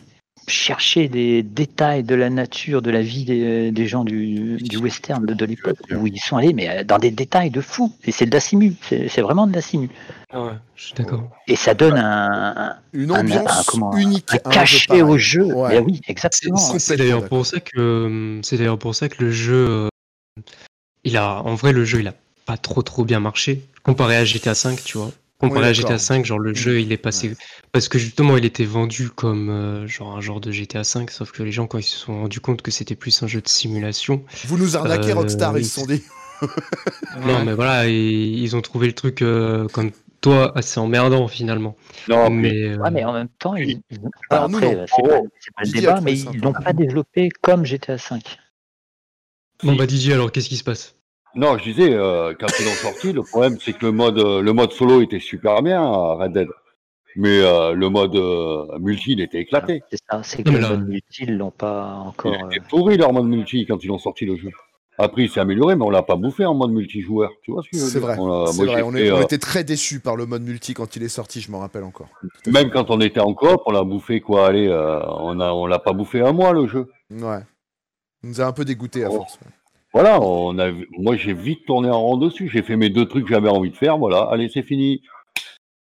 [0.47, 5.24] chercher des détails de la nature, de la vie des, des gens du, du western
[5.24, 7.91] de, de l'époque, où ils sont allés mais euh, dans des détails de fou.
[8.05, 9.89] Et c'est de la simu, c'est c'est vraiment de la simu.
[10.30, 11.30] Ah ouais, je suis d'accord.
[11.49, 14.28] Et ça donne un, un- Une un- ambiance un- comment- unique.
[14.35, 15.45] un à un jeu cachet au jeu.
[15.45, 15.70] Ouais.
[15.70, 16.57] Mais oui, C'est- exactement.
[16.59, 19.89] C'est d'ailleurs pour ça que c'est d'ailleurs pour ça que le jeu, euh,
[21.05, 22.15] il a, en vrai, le jeu, il a
[22.47, 25.11] pas trop trop bien marché comparé à GTA V, tu vois.
[25.39, 25.73] Comparé Oui, à.
[25.73, 27.37] GTA V, genre le jeu, il est passé
[27.73, 31.33] parce que justement, il était vendu comme euh, genre un genre de GTA V, sauf
[31.33, 33.49] que les gens quand ils se sont rendus compte que c'était plus un jeu de
[33.49, 36.03] simulation, Vous nous arnaquez, Euh, Rockstar, ils se sont dit.
[37.27, 39.91] non mais voilà, ils ont trouvé le truc euh, comme
[40.21, 41.77] toi assez emmerdant finalement.
[42.09, 43.81] Non, mais euh, Ouais, mais en même temps, ils,
[44.31, 44.87] Alors, nous, après, non.
[45.41, 48.21] c'est pas, le débat, mais ils l'ont pas développé comme GTA V.
[49.63, 50.97] bon bah Didier, alors qu'est-ce qui se passe?
[51.37, 54.41] Non, je disais, euh, quand ils l'ont sorti, le problème c'est que le mode, euh,
[54.41, 56.49] le mode solo était super bien à Red Dead.
[57.17, 59.83] Mais euh, le mode euh, multi, il était éclaté.
[59.91, 62.33] C'est ça, c'est que le mode multi, ils l'ont pas Il encore.
[62.35, 64.51] était euh, pourri leur mode multi quand ils ont sorti le jeu.
[64.99, 67.31] Après, il s'est amélioré, mais on l'a pas bouffé en mode multijoueur.
[67.43, 68.83] Tu vois ce que je veux C'est vrai, On a- vrai.
[68.83, 71.09] On, fait, est- on euh, était très déçus par le mode multi quand il est
[71.09, 72.09] sorti, je m'en rappelle encore.
[72.47, 75.67] Même quand on était en coop, on l'a bouffé quoi Allez, euh, on a, on
[75.67, 76.89] l'a pas bouffé un mois le jeu.
[77.13, 77.41] Ouais.
[78.25, 79.16] Il nous a un peu dégoûté à Oh.
[79.16, 79.35] force.
[79.35, 79.51] ouais.
[79.93, 82.49] Voilà, on a, moi j'ai vite tourné en rond dessus.
[82.49, 83.97] J'ai fait mes deux trucs que j'avais envie de faire.
[83.99, 85.03] Voilà, allez, c'est fini.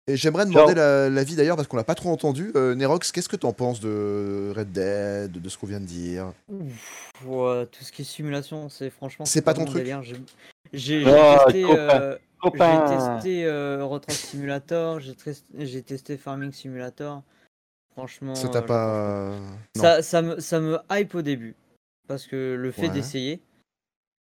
[0.08, 2.52] Et j'aimerais demander la- l'avis d'ailleurs, parce qu'on l'a pas trop entendu.
[2.56, 6.32] Euh, Nerox, qu'est-ce que t'en penses de Red Dead, de ce qu'on vient de dire?
[6.48, 9.26] Ouf, ouais, tout ce qui est simulation, c'est franchement.
[9.26, 9.86] C'est pas ton truc.
[10.74, 12.16] J'ai Ah, testé, euh,
[12.88, 17.22] testé euh, Simulator, j'ai test- j'ai testé Farming Simulator.
[17.92, 18.34] Franchement.
[18.34, 18.66] Ça euh, t'a je
[19.82, 20.02] pas.
[20.02, 21.54] ça, me, ça me hype au début.
[22.10, 22.90] Parce que le fait Ouais.
[22.90, 23.40] d'essayer.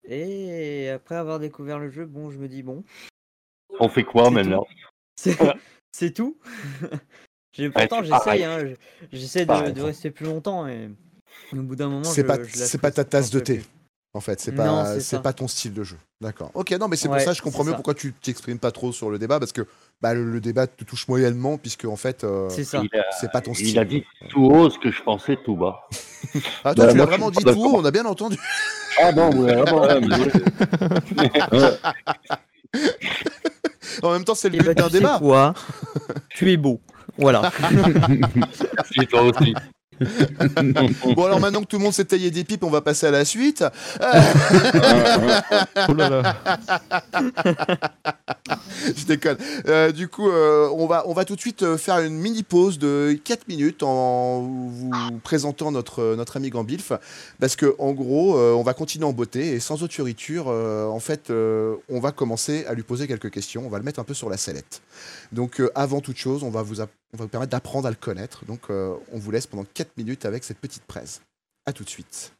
[0.04, 2.84] Et après avoir découvert le jeu, bon, je me dis, bon,
[3.80, 4.66] On fait quoi C'est maintenant?
[5.16, 5.36] c'est
[5.92, 6.36] c'est tout.
[7.54, 8.74] J'ai- Pourtant, j'essaye, hein, je-
[9.16, 10.68] j'essaie de, rester plus longtemps.
[10.68, 10.90] Et
[11.54, 13.58] au bout d'un moment, C'est je- pas, c'est pas ta tasse de thé.
[13.58, 13.66] plus.
[14.12, 15.96] En fait, c'est pas, c'est pas ton style de jeu.
[16.20, 16.50] D'accord.
[16.52, 17.76] Ok, non, mais c'est pour ça, je comprends mieux ça.
[17.76, 19.66] pourquoi tu t'exprimes pas trop sur le débat, parce que
[20.03, 23.68] bah, le, le débat te touche moyennement, puisque en fait, euh, C'est pas ton style.
[23.68, 25.88] il a dit tout haut ce que je pensais tout bas.
[26.64, 28.36] Ah, toi, Bah, tu l'as vraiment dit tout haut, on a bien entendu.
[29.00, 29.80] Ah bon, ouais, ah bon.
[29.86, 31.30] Ouais, mais.
[34.03, 35.18] En même temps, c'est le Eh but ben, d'un débat.
[35.18, 35.55] quoi?
[36.30, 36.80] Tu es beau.
[37.18, 37.53] Voilà.
[39.11, 39.55] Toi aussi.
[41.16, 43.11] Bon, alors maintenant que tout le monde s'est taillé des pipes, on va passer à
[43.11, 43.64] la suite.
[45.88, 46.36] Oh là là.
[48.96, 49.36] je déconne.
[49.66, 52.42] Euh, du coup, euh, on, va, on va tout de suite euh, faire une mini
[52.42, 54.90] pause de 4 minutes en vous
[55.22, 56.92] présentant notre, notre ami Gambilf.
[57.40, 60.86] Parce que en gros, euh, on va continuer en beauté et sans autre fioriture, euh,
[60.86, 63.64] en fait, on va commencer à lui poser quelques questions.
[63.66, 64.82] On va le mettre un peu sur la sellette.
[65.32, 66.80] Donc, avant toute chose, on va vous,
[67.12, 68.44] on va vous permettre d'apprendre à le connaître.
[68.46, 71.22] Donc, euh, on vous laisse pendant 4 minutes avec cette petite presse.
[71.66, 72.32] À tout de suite.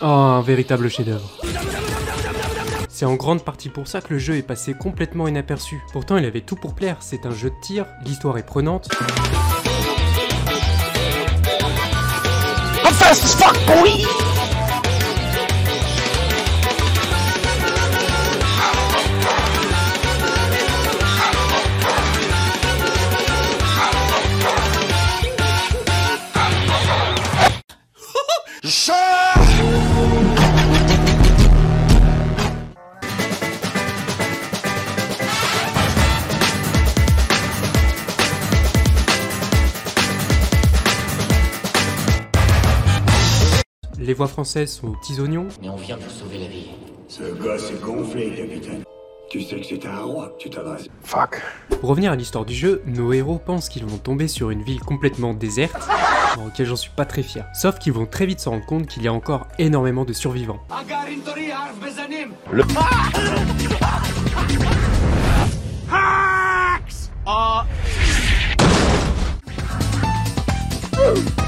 [0.00, 1.28] Oh, un véritable chef-d'œuvre.
[2.88, 5.82] C'est en grande partie pour ça que le jeu est passé complètement inaperçu.
[5.92, 6.98] Pourtant, il avait tout pour plaire.
[7.00, 8.88] C'est un jeu de tir, l'histoire est prenante.
[44.18, 45.46] Voix françaises sont aux petits oignons.
[45.62, 46.70] Mais on vient pour sauver la vie.
[47.06, 48.82] Ce gosse est gonflé, capitaine.
[49.30, 50.88] Tu sais que c'est à un roi que tu t'adresses.
[51.80, 54.80] Pour revenir à l'histoire du jeu, nos héros pensent qu'ils vont tomber sur une ville
[54.80, 55.88] complètement déserte,
[56.36, 57.46] dans laquelle j'en suis pas très fier.
[57.54, 60.58] Sauf qu'ils vont très vite se rendre compte qu'il y a encore énormément de survivants.
[71.14, 71.47] Dude!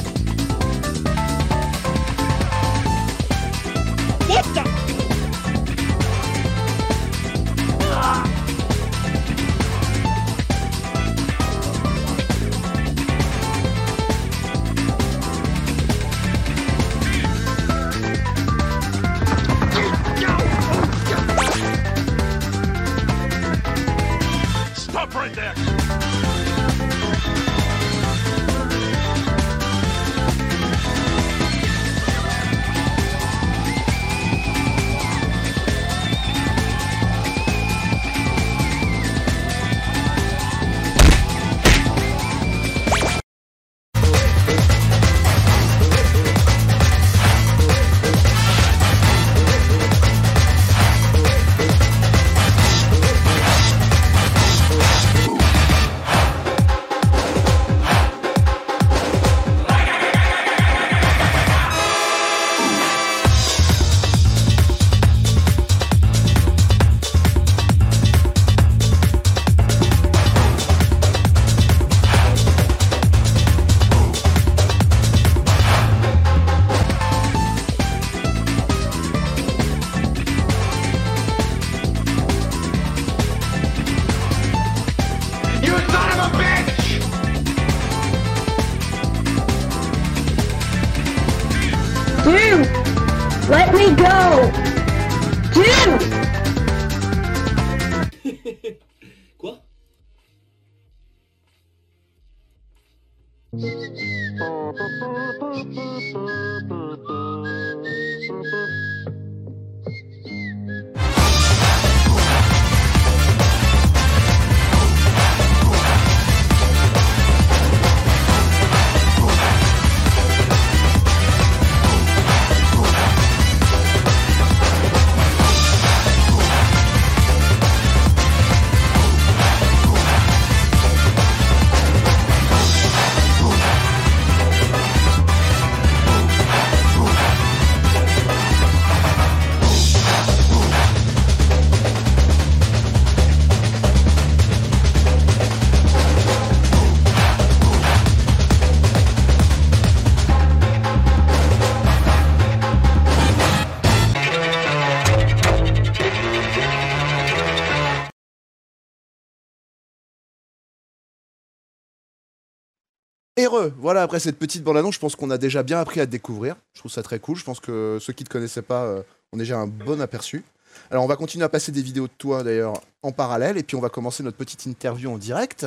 [163.81, 166.55] voilà, après cette petite bande-annonce, je pense qu'on a déjà bien appris à te découvrir.
[166.73, 167.35] Je trouve ça très cool.
[167.35, 169.01] Je pense que ceux qui ne te connaissaient pas euh,
[169.33, 170.43] ont déjà un bon aperçu.
[170.91, 173.75] Alors, on va continuer à passer des vidéos de toi, d'ailleurs, en parallèle, et puis
[173.75, 175.65] on va commencer notre petite interview en direct.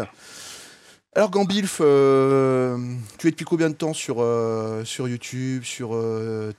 [1.16, 2.78] Alors, Gambilf, euh,
[3.18, 6.00] tu es depuis combien de temps sur, euh, sur YouTube, sur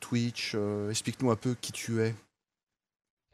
[0.01, 0.57] Twitch
[0.89, 2.13] Explique-nous un peu qui tu es.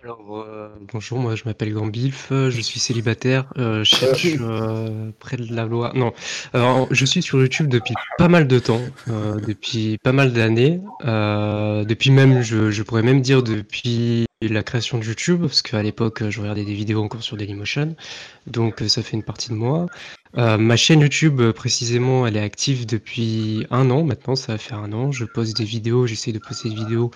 [0.04, 5.12] Alors, euh, bonjour, moi je m'appelle Gambilf, euh, je suis célibataire, euh, je cherche euh,
[5.20, 5.92] près de la loi.
[5.94, 6.12] Non,
[6.54, 10.82] alors, je suis sur YouTube depuis pas mal de temps, euh, depuis pas mal d'années,
[11.06, 15.84] euh, depuis même, je, je pourrais même dire depuis la création de YouTube, parce qu'à
[15.84, 17.96] l'époque je regardais des vidéos encore sur Dailymotion,
[18.48, 19.86] donc ça fait une partie de moi.
[20.36, 24.80] Euh, ma chaîne YouTube, précisément, elle est active depuis un an maintenant, ça va faire
[24.80, 25.12] un an.
[25.12, 27.12] Je poste des vidéos, j'essaie de poster des vidéos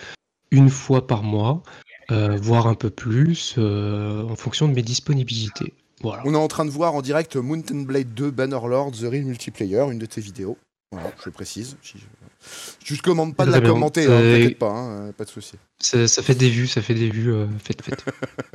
[0.51, 1.63] une fois par mois
[2.11, 5.73] euh, voire un peu plus, euh, en fonction de mes disponibilités.
[6.01, 6.23] Voilà.
[6.25, 9.85] On est en train de voir en direct Mountain Blade 2 Bannerlord The Real Multiplayer,
[9.91, 10.57] une de tes vidéos.
[10.91, 11.77] Voilà, je le précise.
[11.81, 12.95] Je...
[12.95, 13.71] te commande pas de la bien.
[13.71, 15.55] commenter, hein, t'inquiète pas, hein, euh, pas de souci.
[15.79, 18.05] Ça, ça fait des vues, ça fait des vues, euh, faites, faites.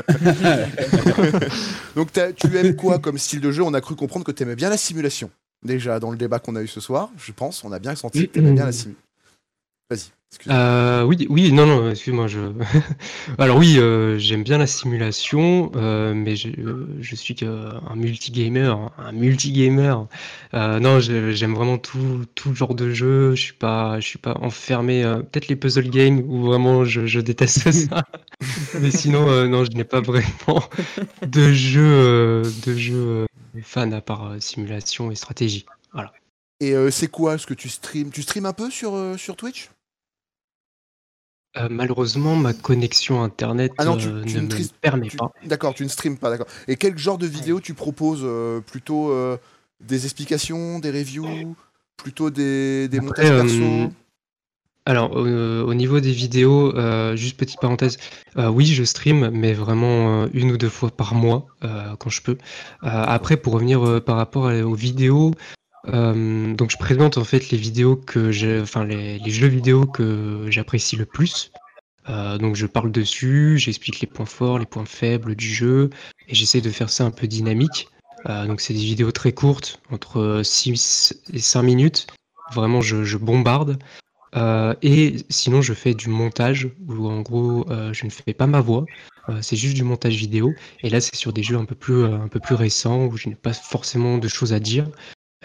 [1.96, 3.62] Donc tu aimes quoi comme style de jeu?
[3.62, 5.30] On a cru comprendre que tu aimais bien la simulation.
[5.62, 8.26] Déjà dans le débat qu'on a eu ce soir, je pense, on a bien senti
[8.26, 9.02] que tu aimais bien la simulation.
[9.90, 10.19] Vas-y.
[10.48, 12.38] Euh, oui, oui, non, non, excuse-moi, je.
[13.38, 16.48] Alors oui, euh, j'aime bien la simulation, euh, mais je,
[17.00, 19.96] je suis qu'un multigamer, un multigamer.
[20.54, 23.34] Euh, non, je- j'aime vraiment tout, tout genre de jeu.
[23.34, 25.02] Je suis pas, je suis pas enfermé.
[25.04, 28.04] euh, Peut-être les puzzle games où vraiment je, je déteste ça.
[28.80, 30.62] Mais sinon, euh, non, je n'ai pas vraiment
[31.26, 33.26] de jeu, euh, de jeu euh,
[33.62, 35.66] fan à part euh, simulation et stratégie.
[35.92, 36.12] Voilà.
[36.60, 37.36] Et euh, c'est quoi?
[37.36, 39.70] Ce que tu streams Tu streams un peu sur, euh, sur Twitch?
[41.56, 45.16] Euh, malheureusement, ma connexion internet Ah non, tu, euh, tu ne ne me permet tu-
[45.16, 45.32] pas.
[45.44, 46.46] D'accord, tu ne streams pas, d'accord.
[46.68, 49.12] Et quel genre de vidéo tu proposes euh, Plutôt
[49.80, 51.56] des explications, des reviews
[51.96, 53.92] Plutôt des, des Après, montages perso
[54.86, 56.72] alors, au niveau des vidéos,
[57.14, 57.98] juste petite parenthèse,
[58.36, 62.38] oui, je stream, mais vraiment une ou deux fois par mois, quand je peux.
[62.80, 65.32] Après, pour revenir par rapport aux vidéos,
[65.88, 70.96] euh, donc je présente en fait les vidéos que enfin les, jeux vidéo que j'apprécie
[70.96, 71.50] le plus.
[72.08, 75.90] Euh, donc je parle dessus, j'explique les points forts, les points faibles du jeu,
[76.28, 77.88] et j'essaie de faire ça un peu dynamique.
[78.28, 82.06] Euh, donc c'est des vidéos très courtes, entre 6 et 5 minutes.
[82.52, 83.78] Vraiment, je, je bombarde.
[84.82, 88.86] Et sinon, je fais du montage où en gros, je ne fais pas ma voix,
[89.40, 90.52] c'est juste du montage vidéo.
[90.82, 93.28] Et là, c'est sur des jeux un peu plus, un peu plus récents où je
[93.28, 94.88] n'ai pas forcément de choses à dire.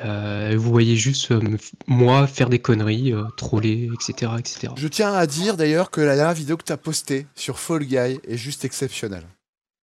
[0.03, 1.39] Euh, vous voyez juste euh,
[1.87, 4.73] moi faire des conneries, euh, troller, etc., etc.
[4.75, 7.85] Je tiens à dire d'ailleurs que la dernière vidéo que tu as postée sur Fall
[7.85, 9.25] Guy est juste exceptionnelle.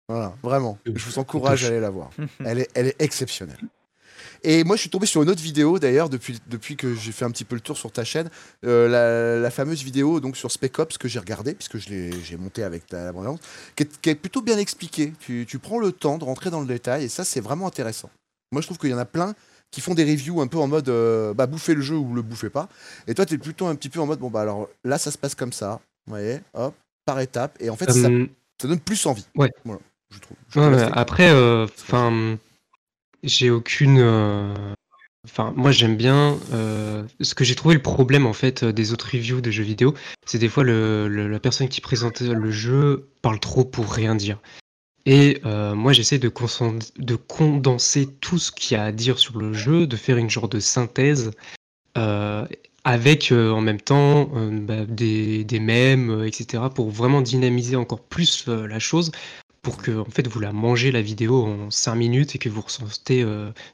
[0.08, 0.78] Voilà, vraiment.
[0.86, 2.12] Je vous encourage à aller la voir.
[2.46, 3.58] Elle est, elle est exceptionnelle.
[4.44, 7.26] Et moi, je suis tombé sur une autre vidéo d'ailleurs depuis, depuis que j'ai fait
[7.26, 8.30] un petit peu le tour sur ta chaîne,
[8.64, 12.12] euh, la, la fameuse vidéo donc sur Spec Ops que j'ai regardée puisque je l'ai
[12.24, 13.40] j'ai monté avec ta bande
[13.76, 15.14] qui, est- qui est plutôt bien expliquée.
[15.20, 18.12] Tu, tu prends le temps de rentrer dans le détail et ça, c'est vraiment intéressant.
[18.52, 19.34] Moi, je trouve qu'il y en a plein
[19.76, 22.22] qui font des reviews un peu en mode euh, bah, bouffer le jeu ou le
[22.22, 22.70] bouffez pas.
[23.08, 25.12] Et toi, tu es plutôt un petit peu en mode bon, bah alors là, ça
[25.12, 25.82] se passe comme ça.
[26.08, 26.74] Vous voyez, hop,
[27.06, 27.58] par étape.
[27.60, 28.26] Et en fait, ça, Euh,
[28.62, 29.26] ça donne plus envie.
[29.36, 29.52] Ouais.
[29.66, 30.38] Voilà, je trouve.
[30.50, 32.38] Je Ouais, après, euh, enfin,
[33.22, 33.98] j'ai aucune.
[34.00, 34.54] euh,
[35.26, 36.38] Enfin, moi j'aime bien.
[36.54, 39.96] euh, ce que j'ai trouvé le problème en fait des autres reviews de jeux vidéo,
[40.26, 44.14] c'est des fois le, le- la personne qui présente le jeu parle trop pour rien
[44.14, 44.38] dire.
[45.06, 49.54] Et euh, moi j'essaie de, condenser tout ce qu'il y a à dire sur le
[49.54, 51.32] jeu, de faire une genre de synthèse
[51.98, 52.46] euh,
[52.84, 56.64] avec euh, en même temps bah, des, des mèmes, etc.
[56.74, 59.12] pour vraiment dynamiser encore plus la chose
[59.62, 62.62] pour que en fait vous la mangez la vidéo en 5 minutes et que vous
[62.62, 63.26] ressentez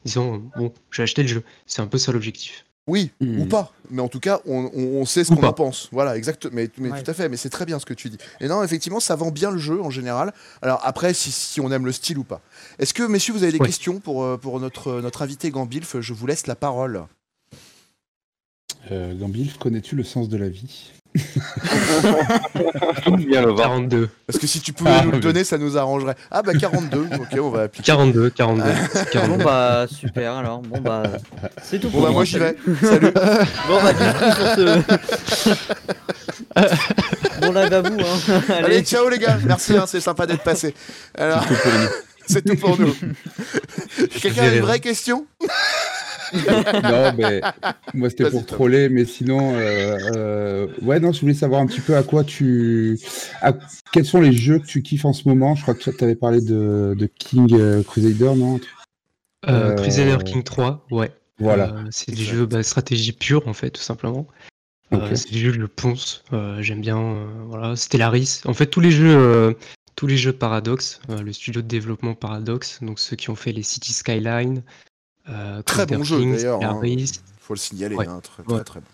[0.06, 3.42] disant bon j'ai acheté le jeu c'est un peu ça l'objectif Oui, Hmm.
[3.42, 3.72] ou pas.
[3.92, 5.88] Mais en tout cas, on, on- on sait ce qu'on en pense.
[5.92, 6.48] Voilà, exact.
[6.52, 7.04] Mais, mais Ouais.
[7.04, 7.30] tout à fait.
[7.30, 8.18] Mais c'est très bien ce que tu dis.
[8.40, 10.34] Et non, effectivement, ça vend bien le jeu en général.
[10.62, 12.42] Alors après, si, si on aime le style ou pas.
[12.80, 13.68] Est-ce que, messieurs, vous avez des Ouais.
[13.68, 16.00] questions pour, euh, pour notre, notre invité Gambilf?
[16.00, 17.04] Je vous laisse la parole.
[18.92, 20.92] Euh, Gambilf, connais-tu le sens de la vie?
[23.18, 23.68] Viens le voir.
[23.70, 25.24] 42 Parce que si tu pouvais Ah, nous le oui.
[25.24, 26.16] donner, ça nous arrangerait.
[26.32, 26.98] Ah bah 42.
[27.16, 27.86] ok, on va appliquer.
[27.88, 28.70] 42 42 Bon
[29.12, 31.04] 42 bah super alors, bon bah
[31.64, 32.56] c'est tout Bon pour bah moi j'y vais.
[32.82, 33.12] Salut.
[33.68, 34.80] Bon bah du coup sur ce...
[37.42, 38.42] bon live à vous hein.
[38.50, 39.38] Allez, Allez, ciao les gars.
[39.46, 40.74] Merci, hein, c'est sympa d'être passé.
[41.18, 41.44] Alors,
[42.28, 42.96] c'est tout pour nous.
[44.22, 45.26] Quelqu'un a une vraie question?
[46.84, 47.42] Non, mais
[47.94, 51.82] moi c'était pour troller, mais sinon, euh, euh, ouais, non, je voulais savoir un petit
[51.82, 53.00] peu à quoi tu,
[53.42, 53.54] à-
[53.92, 55.56] quels sont les jeux que tu kiffes en ce moment?
[55.56, 58.60] Je crois que tu avais parlé de, de King euh, Crusader, non?
[59.48, 61.74] Euh, Euh, Crusader King 3 ouais Voilà.
[61.74, 64.28] Euh, c'est des jeux bah, stratégie pure en fait, tout simplement.
[64.94, 66.24] Euh, c'est des jeux que je ponce.
[66.34, 67.00] euh, J'aime bien.
[67.00, 68.42] euh, voilà, Stellaris.
[68.46, 69.54] En fait, tous les jeux, euh,
[69.96, 73.54] tous les jeux Paradox, euh, le studio de développement Paradox, donc ceux qui ont fait
[73.54, 74.64] les City Skyline.
[75.30, 76.64] Euh, Très bon jeu d'ailleurs.
[76.64, 76.82] hein.
[77.40, 77.96] Faut le signaler.
[77.96, 78.08] Ouais.
[78.08, 78.64] hein, Très, Ouais.
[78.64, 78.86] très, bon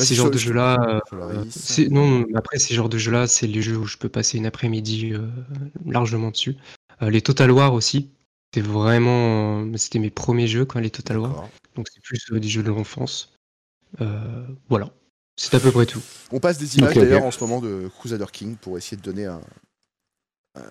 [0.00, 3.62] Ces genres de je- jeux-là, euh, c'est- non, après ces genres de jeux-là, c'est les
[3.62, 5.26] jeux où je peux passer une après-midi euh,
[5.86, 6.56] largement dessus.
[7.02, 8.10] Euh, les Total War aussi,
[8.52, 11.48] c'était vraiment, euh, c'était mes premiers jeux quand les Total War.
[11.76, 13.32] Donc c'est plus euh, des jeux de l'enfance.
[14.00, 14.90] Euh, voilà,
[15.36, 16.02] c'est à peu près tout.
[16.30, 19.24] On passe des images d'ailleurs en ce moment de Crusader King pour essayer de donner
[19.26, 19.40] un-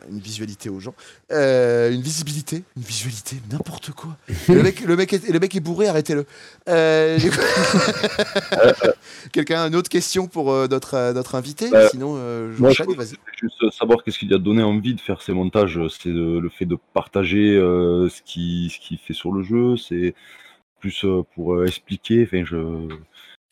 [0.09, 0.95] une visualité aux gens.
[1.31, 4.17] Euh, une visibilité, une visualité, n'importe quoi.
[4.49, 6.25] le, mec, le, mec est, le mec est bourré, arrêtez-le.
[6.69, 7.19] Euh,
[9.31, 11.69] Quelqu'un a une autre question pour euh, notre, euh, notre invité?
[11.69, 12.83] Bah, Sinon, euh, Moi, je
[13.41, 15.79] juste savoir qu'est-ce qui lui a donné envie de faire ces montages.
[15.89, 19.77] C'est le, fait de partager euh, ce qu'il ce qu'il fait sur le jeu.
[19.77, 20.15] C'est
[20.79, 22.23] plus euh, pour euh, expliquer.
[22.23, 22.57] Enfin, je.
[22.57, 22.87] Euh,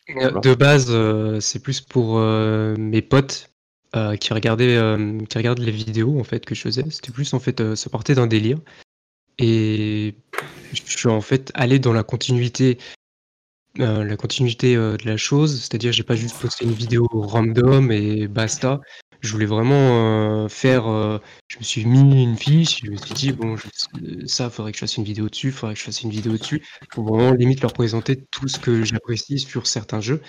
[0.09, 0.39] Voilà.
[0.39, 3.49] De base, euh, c'est plus pour euh, mes potes
[3.95, 6.83] euh, qui regardaient, euh, qui regardent les vidéos en fait que je faisais.
[6.89, 8.57] C'était plus en fait, euh, ça partait d'un délire.
[9.39, 10.15] Et
[10.73, 12.77] je suis en fait allé dans la continuité,
[13.79, 15.59] euh, la continuité de la chose.
[15.61, 18.79] C'est-à-dire, j'ai pas juste posté une vidéo random et basta.
[19.21, 20.83] Je voulais vraiment faire.
[21.47, 22.81] je me suis mis une fiche.
[22.83, 25.51] Je me suis dit bon, je- ça, faudrait que je fasse une vidéo dessus.
[25.51, 28.83] Faudrait que je fasse une vidéo dessus pour vraiment limite leur présenter tout ce que
[28.83, 30.21] j'apprécie sur certains jeux.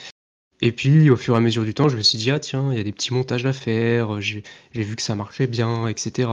[0.60, 2.70] Et puis au fur et à mesure du temps, je me suis dit ah tiens,
[2.72, 4.20] il y a des petits montages à faire.
[4.20, 4.42] J'ai
[4.72, 6.28] j'ai vu que ça marchait bien, etc.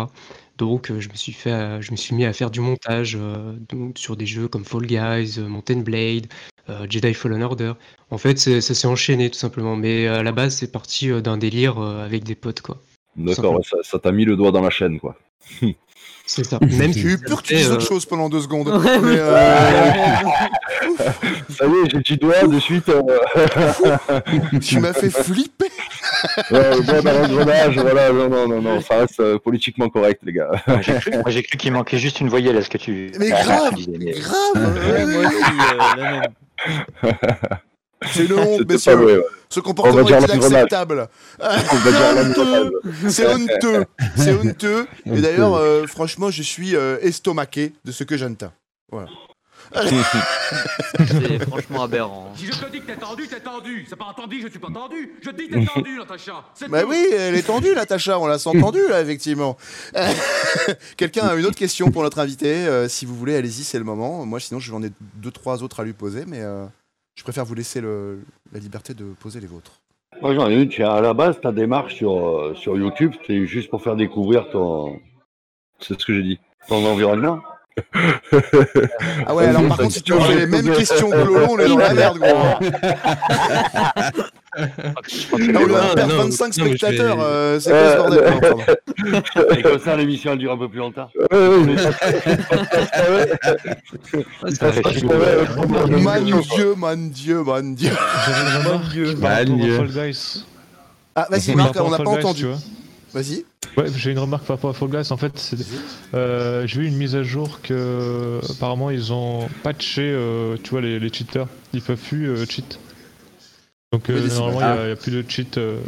[0.57, 3.17] Donc euh, je me suis fait, à- je me suis mis à faire du montage
[3.19, 6.27] euh, donc, sur des jeux comme Fall Guys, euh, Mountain Blade,
[6.69, 7.73] euh, Jedi Fallen Order.
[8.11, 9.75] En fait, c'est- ça s'est enchaîné tout simplement.
[9.75, 12.81] Mais à la base, c'est parti euh, d'un délire euh, avec des potes quoi.
[13.17, 13.55] D'accord, Simplement.
[13.57, 15.17] ouais, ça ça t'a mis le doigt dans la chaîne, quoi.
[16.33, 16.59] C'est ça.
[16.61, 18.69] Même J'ai eu si peur que tu dises euh, autre chose pendant deux secondes.
[18.69, 19.35] Ouais, Mais, euh,
[21.49, 22.87] Ça y est, j'ai dit doigt de suite.
[22.87, 23.01] euh,
[24.61, 25.65] tu m'as fait flipper.
[26.51, 27.77] ouais, le doigt dans l'engrenage.
[27.77, 30.51] Voilà, non, non, non, non, ça reste euh, politiquement correct, les gars.
[30.67, 30.79] Moi,
[31.27, 33.11] j'ai cru, qu'il manquait juste une voyelle à ce que tu.
[33.19, 34.75] Mais grave, tu disais, mais- grave.
[34.89, 35.05] Ouais,
[37.03, 37.11] euh.
[38.13, 38.95] C'est une honte, pas messieurs.
[38.95, 39.23] vrai, ouais.
[39.51, 41.09] Ce comportement est inacceptable.
[43.09, 43.85] C'est honteux.
[44.15, 44.87] C'est honteux.
[45.05, 48.53] Et d'ailleurs, euh, franchement, je suis euh, estomaqué de ce que j'entends.
[48.89, 49.09] Voilà.
[49.75, 52.31] C'est franchement aberrant.
[52.35, 53.85] Si je te dis que t'es tendu, t'es tendu.
[53.89, 55.13] C'est pas entendu, je suis pas tendu.
[55.21, 56.45] Je te dis t'es tendu, Natacha.
[56.69, 59.57] Bah oui, elle est tendue, Natacha, on l'a entendu là, effectivement.
[60.95, 63.83] Quelqu'un a une autre question pour notre invité euh, Si vous voulez, allez-y, c'est le
[63.83, 64.25] moment.
[64.25, 66.65] Moi, sinon, j'en ai deux, trois autres à lui poser, mais euh,
[67.15, 69.81] je préfère vous laisser la liberté de poser les vôtres.
[70.21, 70.71] Moi, j'en ai une.
[70.83, 74.99] À la base, ta démarche sur, euh, sur YouTube, c'est juste pour faire découvrir ton,
[75.79, 76.39] C'est ce que j'ai dit.
[76.67, 77.41] ton environnement.
[79.25, 81.67] Ah ouais, alors par contre, si tu as les mêmes questions que Lolo, on est
[81.69, 82.27] dans la merde, gros.
[84.57, 87.15] Là, on va perdre non, 25 non, mais je spectateurs.
[87.17, 89.53] vais- euh, c'est quoi ce bordel Non, pardon.
[89.57, 91.09] Et comme ça, l'émission, elle dure un peu plus longtemps.
[91.31, 91.35] ah.
[95.87, 96.23] Man
[96.55, 97.91] Dieu, man Dieu, man Dieu.
[99.25, 99.45] À
[99.77, 100.43] Fall Guys.
[101.15, 102.45] Ah, vas-y, Marc, on n'a pas entendu.
[103.13, 103.45] Vas-y.
[103.77, 105.11] Ouais, j'ai une remarque par rapport à Fall Guys.
[105.11, 105.53] En fait,
[106.13, 110.81] euh, j'ai vu une mise à jour que apparemment ils ont patché, euh, tu vois,
[110.81, 111.47] les, les cheaters.
[111.73, 112.79] Ils peuvent plus euh, cheat.
[113.93, 115.57] Donc euh, normalement, il n'y a, plus de cheat.
[115.57, 115.79] euh,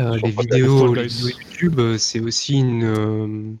[0.00, 2.84] Euh, les vidéos, les YouTube, c'est aussi une.
[2.84, 3.52] euh,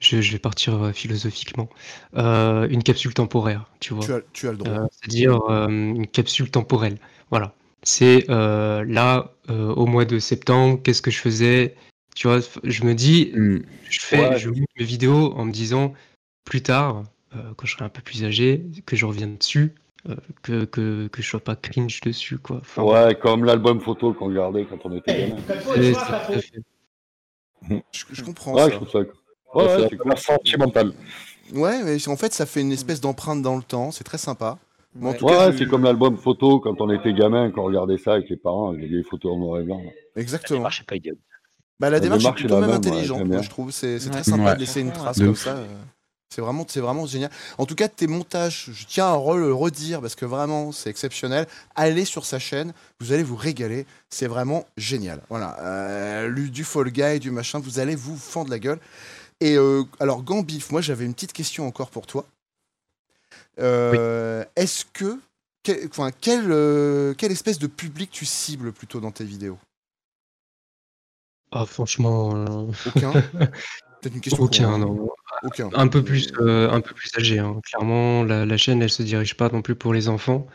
[0.00, 1.68] je, je vais partir philosophiquement.
[2.16, 4.04] Euh, une capsule temporaire, tu vois.
[4.04, 4.72] Tu as, tu as le droit.
[4.72, 6.98] Euh, C'est-à-dire euh, une capsule temporelle.
[7.30, 7.54] Voilà.
[7.82, 11.74] C'est euh, là, euh, au mois de septembre, qu'est-ce que je faisais?
[12.16, 13.58] Tu vois, je me dis, Hmm.
[13.90, 14.38] je fais, Ouais.
[14.38, 15.92] je monte mes vidéos en me disant,
[16.44, 17.04] plus tard,
[17.36, 19.74] euh, quand je serai un peu plus âgé, que je revienne dessus,
[20.08, 22.56] euh, que, que, que je sois pas cringe dessus, quoi.
[22.62, 25.36] Enfin, Ouais, comme l'album photo qu'on regardait quand on était gamin.
[27.92, 28.70] Je, je comprends Ouais, ça.
[28.70, 28.98] je trouve ça.
[29.00, 29.06] Ouais,
[29.54, 30.18] Ouais, ouais, c'est la cool.
[30.18, 30.92] sentimentale.
[31.52, 33.90] Ouais, mais en fait, ça fait une espèce d'empreinte dans le temps.
[33.90, 34.58] C'est très sympa.
[34.94, 35.16] Mais en Ouais.
[35.18, 37.66] tout Ouais, cas, ouais, je- c'est comme l'album photo quand on était gamin, quand on
[37.66, 39.82] regardait ça avec les parents, avec les vieilles photos en noir et blanc.
[39.84, 39.90] là.
[40.16, 40.60] Exactement.
[40.60, 41.18] démarche est pas idiote.
[41.78, 43.70] Bah, la La démarche est démarche est plutôt même intelligente, moi, je trouve.
[43.70, 44.54] C'est très sympa Ouais.
[44.54, 45.44] de laisser une trace De comme ouf.
[45.44, 45.56] ça.
[45.56, 45.66] euh,
[46.34, 47.30] C'est vraiment, c'est vraiment génial.
[47.56, 51.46] En tout cas, tes montages, je tiens à le redire parce que vraiment, c'est exceptionnel.
[51.76, 53.86] Allez sur sa chaîne, vous allez vous régaler.
[54.10, 55.20] C'est vraiment génial.
[55.28, 55.56] Voilà.
[55.60, 58.78] Euh, lu- du Fall Guy, du machin, vous allez vous fendre la gueule.
[59.40, 62.26] Et euh, alors, Gambif, moi, j'avais une petite question encore pour toi.
[63.58, 65.18] Euh, Est-ce que.
[65.62, 69.58] que- enfin, quelle, euh, quelle espèce de public tu cibles plutôt dans tes vidéos?
[71.58, 73.12] Ah, franchement, euh, Aucun
[74.02, 74.42] Peut-être une question.
[74.42, 75.08] Aucun, non.
[75.42, 75.70] Aucun.
[75.74, 77.38] Un peu plus, euh, un peu plus âgé.
[77.38, 77.60] hein.
[77.64, 80.46] Clairement, la, la chaîne, elle se dirige pas non plus pour les enfants.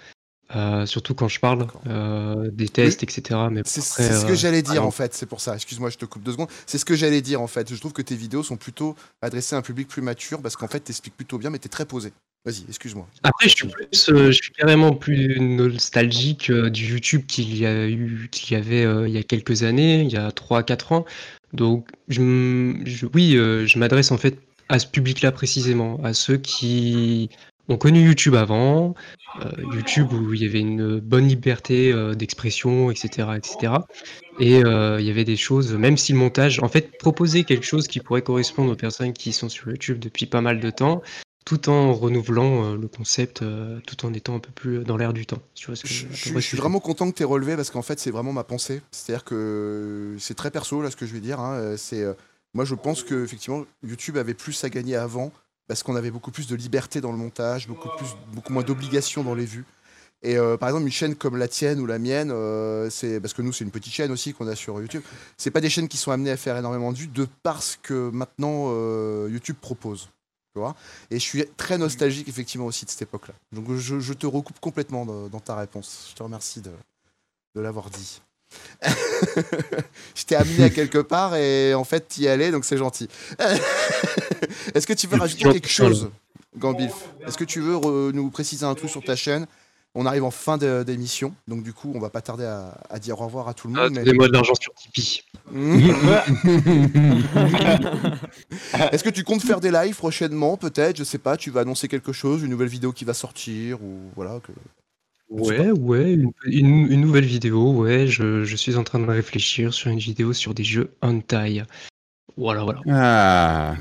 [0.55, 3.39] Euh, surtout quand je parle euh, des tests, etc.
[3.49, 5.55] Mais C'est après, ce que j'allais dire ah en fait, c'est pour ça.
[5.55, 6.49] Excuse-moi, je te coupe deux secondes.
[6.65, 7.73] C'est ce que j'allais dire en fait.
[7.73, 10.67] Je trouve que tes vidéos sont plutôt adressées à un public plus mature parce qu'en
[10.67, 12.11] fait, t'expliques plutôt bien, mais t'es très posé.
[12.43, 13.07] Vas-y, excuse-moi.
[13.21, 17.67] Après, je suis, plus, euh, je suis carrément plus nostalgique euh, du YouTube qu'il y
[17.67, 20.93] a eu, qu'il y avait euh, il y a quelques années, il y a 3-4
[20.93, 21.05] ans.
[21.53, 24.39] Donc, je, m- je- oui, je m'adresse en fait
[24.69, 27.29] à ce public-là précisément, à ceux qui
[27.69, 28.95] ont connu YouTube avant,
[29.73, 33.73] YouTube où il y avait une bonne liberté d'expression, etc., etc.
[34.39, 37.87] Et il y avait des choses, même si le montage, en fait, proposer quelque chose
[37.87, 41.01] qui pourrait correspondre aux personnes qui sont sur YouTube depuis pas mal de temps,
[41.51, 45.11] tout en renouvelant euh, le concept, euh, tout en étant un peu plus dans l'air
[45.11, 45.39] du temps.
[45.53, 47.99] Tu vois ce que- Je, suis vraiment content que tu aies relevé parce qu'en fait,
[47.99, 48.81] c'est vraiment ma pensée.
[48.91, 51.41] C'est-à-dire que c'est très perso, là, ce que je vais dire.
[51.41, 51.55] hein.
[51.55, 52.13] Euh, C'est, euh,
[52.53, 55.33] moi, je pense que effectivement, YouTube avait plus à gagner avant
[55.67, 59.21] parce qu'on avait beaucoup plus de liberté dans le montage, beaucoup, plus, beaucoup moins d'obligations
[59.21, 59.65] dans les vues.
[60.23, 63.33] Et euh, par exemple, une chaîne comme la tienne ou la mienne, euh, c'est parce
[63.33, 65.01] que nous, c'est une petite chaîne aussi qu'on a sur YouTube.
[65.35, 68.09] C'est pas des chaînes qui sont amenées à faire énormément de vues de parce que
[68.11, 70.07] maintenant euh, YouTube propose.
[70.53, 70.75] Tu vois
[71.09, 73.33] et je suis très nostalgique effectivement aussi de cette époque-là.
[73.53, 76.07] Donc je, je te recoupe complètement dans, dans ta réponse.
[76.09, 76.71] Je te remercie de,
[77.55, 78.21] de l'avoir dit.
[80.15, 83.07] je t'ai amené à quelque part et en fait t'y allais donc c'est gentil.
[84.75, 86.11] Est-ce que tu veux rajouter quelque chose,
[86.57, 89.47] Gambilf Est-ce que tu veux nous préciser un truc sur ta chaîne?
[89.93, 92.97] On arrive en fin de- d'émission, donc du coup on va pas tarder à, à
[92.97, 93.91] dire au revoir à tout le Ah, monde.
[93.95, 95.23] mais- Donnez-moi de l'argent sur Tipeee.
[98.91, 101.35] Est-ce que tu comptes faire des lives prochainement Peut-être, je sais pas.
[101.37, 104.39] Tu vas annoncer quelque chose, une nouvelle vidéo qui va sortir ou voilà.
[104.39, 104.51] Que...
[105.29, 109.73] Ouais, ouais, une, une- une nouvelle vidéo, ouais, je, je suis en train de réfléchir
[109.73, 111.63] sur une vidéo sur des jeux hentai.
[112.37, 112.79] Voilà, voilà.
[112.89, 113.75] Ah.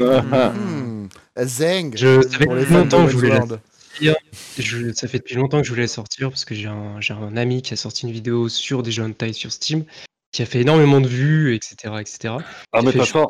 [0.52, 1.06] Hmm.
[1.38, 1.92] Zeng.
[1.96, 3.44] Je, de longtemps que je voulais la.
[3.92, 4.14] Sortir.
[4.58, 7.14] Je- ça fait depuis longtemps que je voulais la sortir parce que j'ai un, j'ai
[7.14, 9.84] un ami qui a sorti une vidéo sur des jeux hentai sur Steam
[10.32, 12.00] qui a fait énormément de vues, etc.
[12.00, 12.34] etc.
[12.72, 13.28] Ah, mais pense, façon,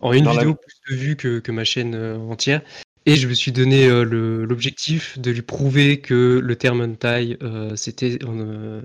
[0.00, 2.62] en une dans la- vidéo plus de vues que, que ma chaîne euh, entière.
[3.06, 7.36] Et je me suis donné euh, le- l'objectif de lui prouver que le terme hentai,
[7.42, 8.80] euh, c'était, euh,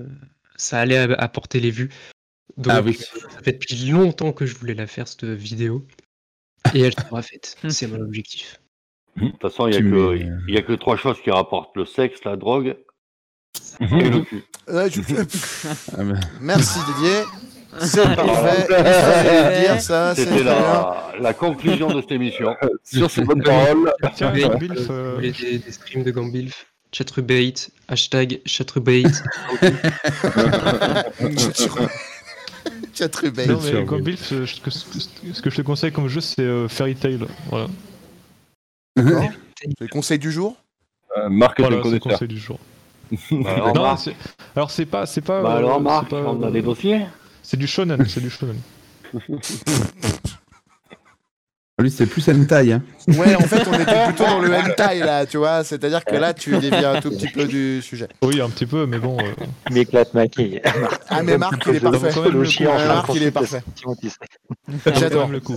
[0.58, 1.90] ça allait a- apporter les vues.
[2.58, 2.96] Donc, Ah oui.
[2.96, 5.88] ça fait depuis longtemps que je voulais la faire, cette vidéo.
[6.74, 7.56] Et elle sera faite.
[7.70, 8.59] C'est mon objectif.
[9.26, 12.24] De toute façon, il n'y a, y a que trois choses qui rapportent le sexe,
[12.26, 12.76] la drogue
[13.82, 14.44] et le cul.
[14.68, 15.02] Je-
[15.98, 16.20] Ah, bah.
[16.42, 17.22] Merci Didier.
[17.82, 18.68] C'est parfait.
[20.16, 22.56] C'était la, la conclusion de cette émission.
[22.84, 23.92] Sur ces bonnes paroles.
[24.16, 29.22] Tiens, Gambilf, euh, voulez des, des streams de Gambilf Chatrubate, hashtag Chatrubate.
[32.94, 33.48] Chatrubate.
[33.48, 33.84] non, mais.
[33.84, 37.20] Gambilf, euh, ce que, ce que je te conseille comme jeu, c'est euh, Fairy Tail.
[37.50, 37.68] Voilà,
[39.62, 40.56] C'est le conseil du jour?
[41.18, 42.60] Euh, Marc voilà le conseil du jour.
[43.32, 44.16] Bah, alors, Non, Marc, c'est-
[44.56, 45.42] alors c'est pas, c'est pas.
[45.42, 47.06] bah, euh, alors, c'est Marc, pas, on a euh, des dossiers?
[47.42, 48.58] C'est du shonen, c'est du shonen.
[51.80, 52.74] Lui, c'est plus hentai.
[52.74, 52.84] Hein.
[53.08, 55.64] Ouais, en fait, on était plutôt dans le hentai là, tu vois.
[55.64, 58.10] C'est-à-dire que là, tu déviens un tout petit peu du sujet.
[58.22, 59.18] Oui, un petit peu, mais bon.
[59.18, 59.32] euh,
[59.70, 60.62] Il m'éclate ma quille.
[61.08, 62.12] Ah, mais Marc, il est parfait.
[62.86, 63.64] Marc, il est parfait.
[64.94, 65.30] J'adore.
[65.30, 65.56] le coup.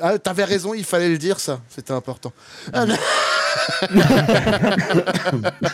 [0.00, 1.60] Ah, t'avais raison, il fallait le dire ça.
[1.68, 2.32] C'était important.
[2.72, 2.86] Ah.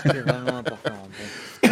[0.03, 1.09] C'est vraiment important.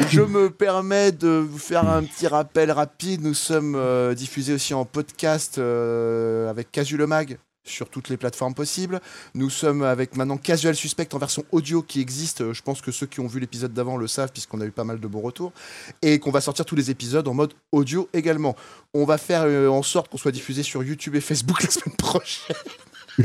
[0.08, 3.22] Je me permets de vous faire un petit rappel rapide.
[3.22, 8.16] Nous sommes euh, diffusés aussi en podcast euh, avec Casu le Mag sur toutes les
[8.16, 9.00] plateformes possibles.
[9.34, 12.40] Nous sommes avec maintenant Casual Suspect en version audio qui existe.
[12.40, 14.70] Euh, Je pense que ceux qui ont vu l'épisode d'avant le savent puisqu'on a eu
[14.70, 15.52] pas mal de bons retours.
[16.02, 18.56] Et qu'on va sortir tous les épisodes en mode audio également.
[18.94, 21.96] On va faire euh, en sorte qu'on soit diffusé sur YouTube et Facebook la semaine
[21.96, 22.56] prochaine.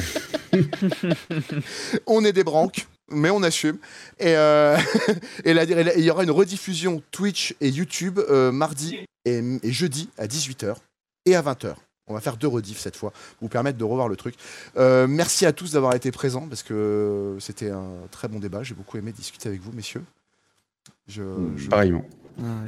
[2.06, 3.78] on est des branques, mais on assume.
[4.20, 4.78] Et, euh,
[5.46, 10.28] et il y aura une rediffusion Twitch et YouTube euh, mardi et, et jeudi à
[10.28, 10.76] 18h
[11.26, 11.76] et à 20h.
[12.08, 14.36] On va faire deux rediffs cette fois, vous permettre de revoir le truc.
[14.78, 18.64] Euh, merci à tous d'avoir été présents, parce que c'était un très bon débat.
[18.64, 20.04] J'ai beaucoup aimé discuter avec vous, messieurs.
[21.08, 21.22] Je,
[21.58, 22.06] je- Pareillement.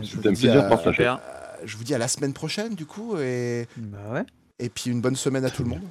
[0.01, 0.77] je vous dis à-.
[0.77, 1.19] Super.
[1.63, 4.23] je vous dis à la semaine prochaine, du coup, et, Bah ouais.
[4.59, 5.81] et puis une bonne semaine à tout le monde.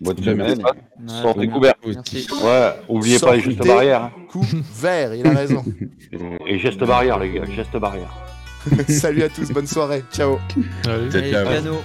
[0.00, 0.62] Bonne semaine.
[0.62, 1.74] Ouais, Sortez très couverts.
[1.84, 2.26] Merci.
[2.42, 4.04] Ouais, oubliez pas les gestes barrières.
[4.04, 4.12] hein.
[4.30, 5.64] Coup vert, il a raison.
[6.12, 6.18] Et,
[6.54, 8.14] et gestes barrières, les gars, gestes barrières.
[8.88, 10.04] Salut à tous, bonne soirée.
[10.12, 10.38] Ciao.
[10.86, 11.16] Allez.
[11.16, 11.46] Allez, Ciao.
[11.48, 11.76] piano.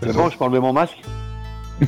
[0.00, 0.98] C'est bon, je peux enlever mon masque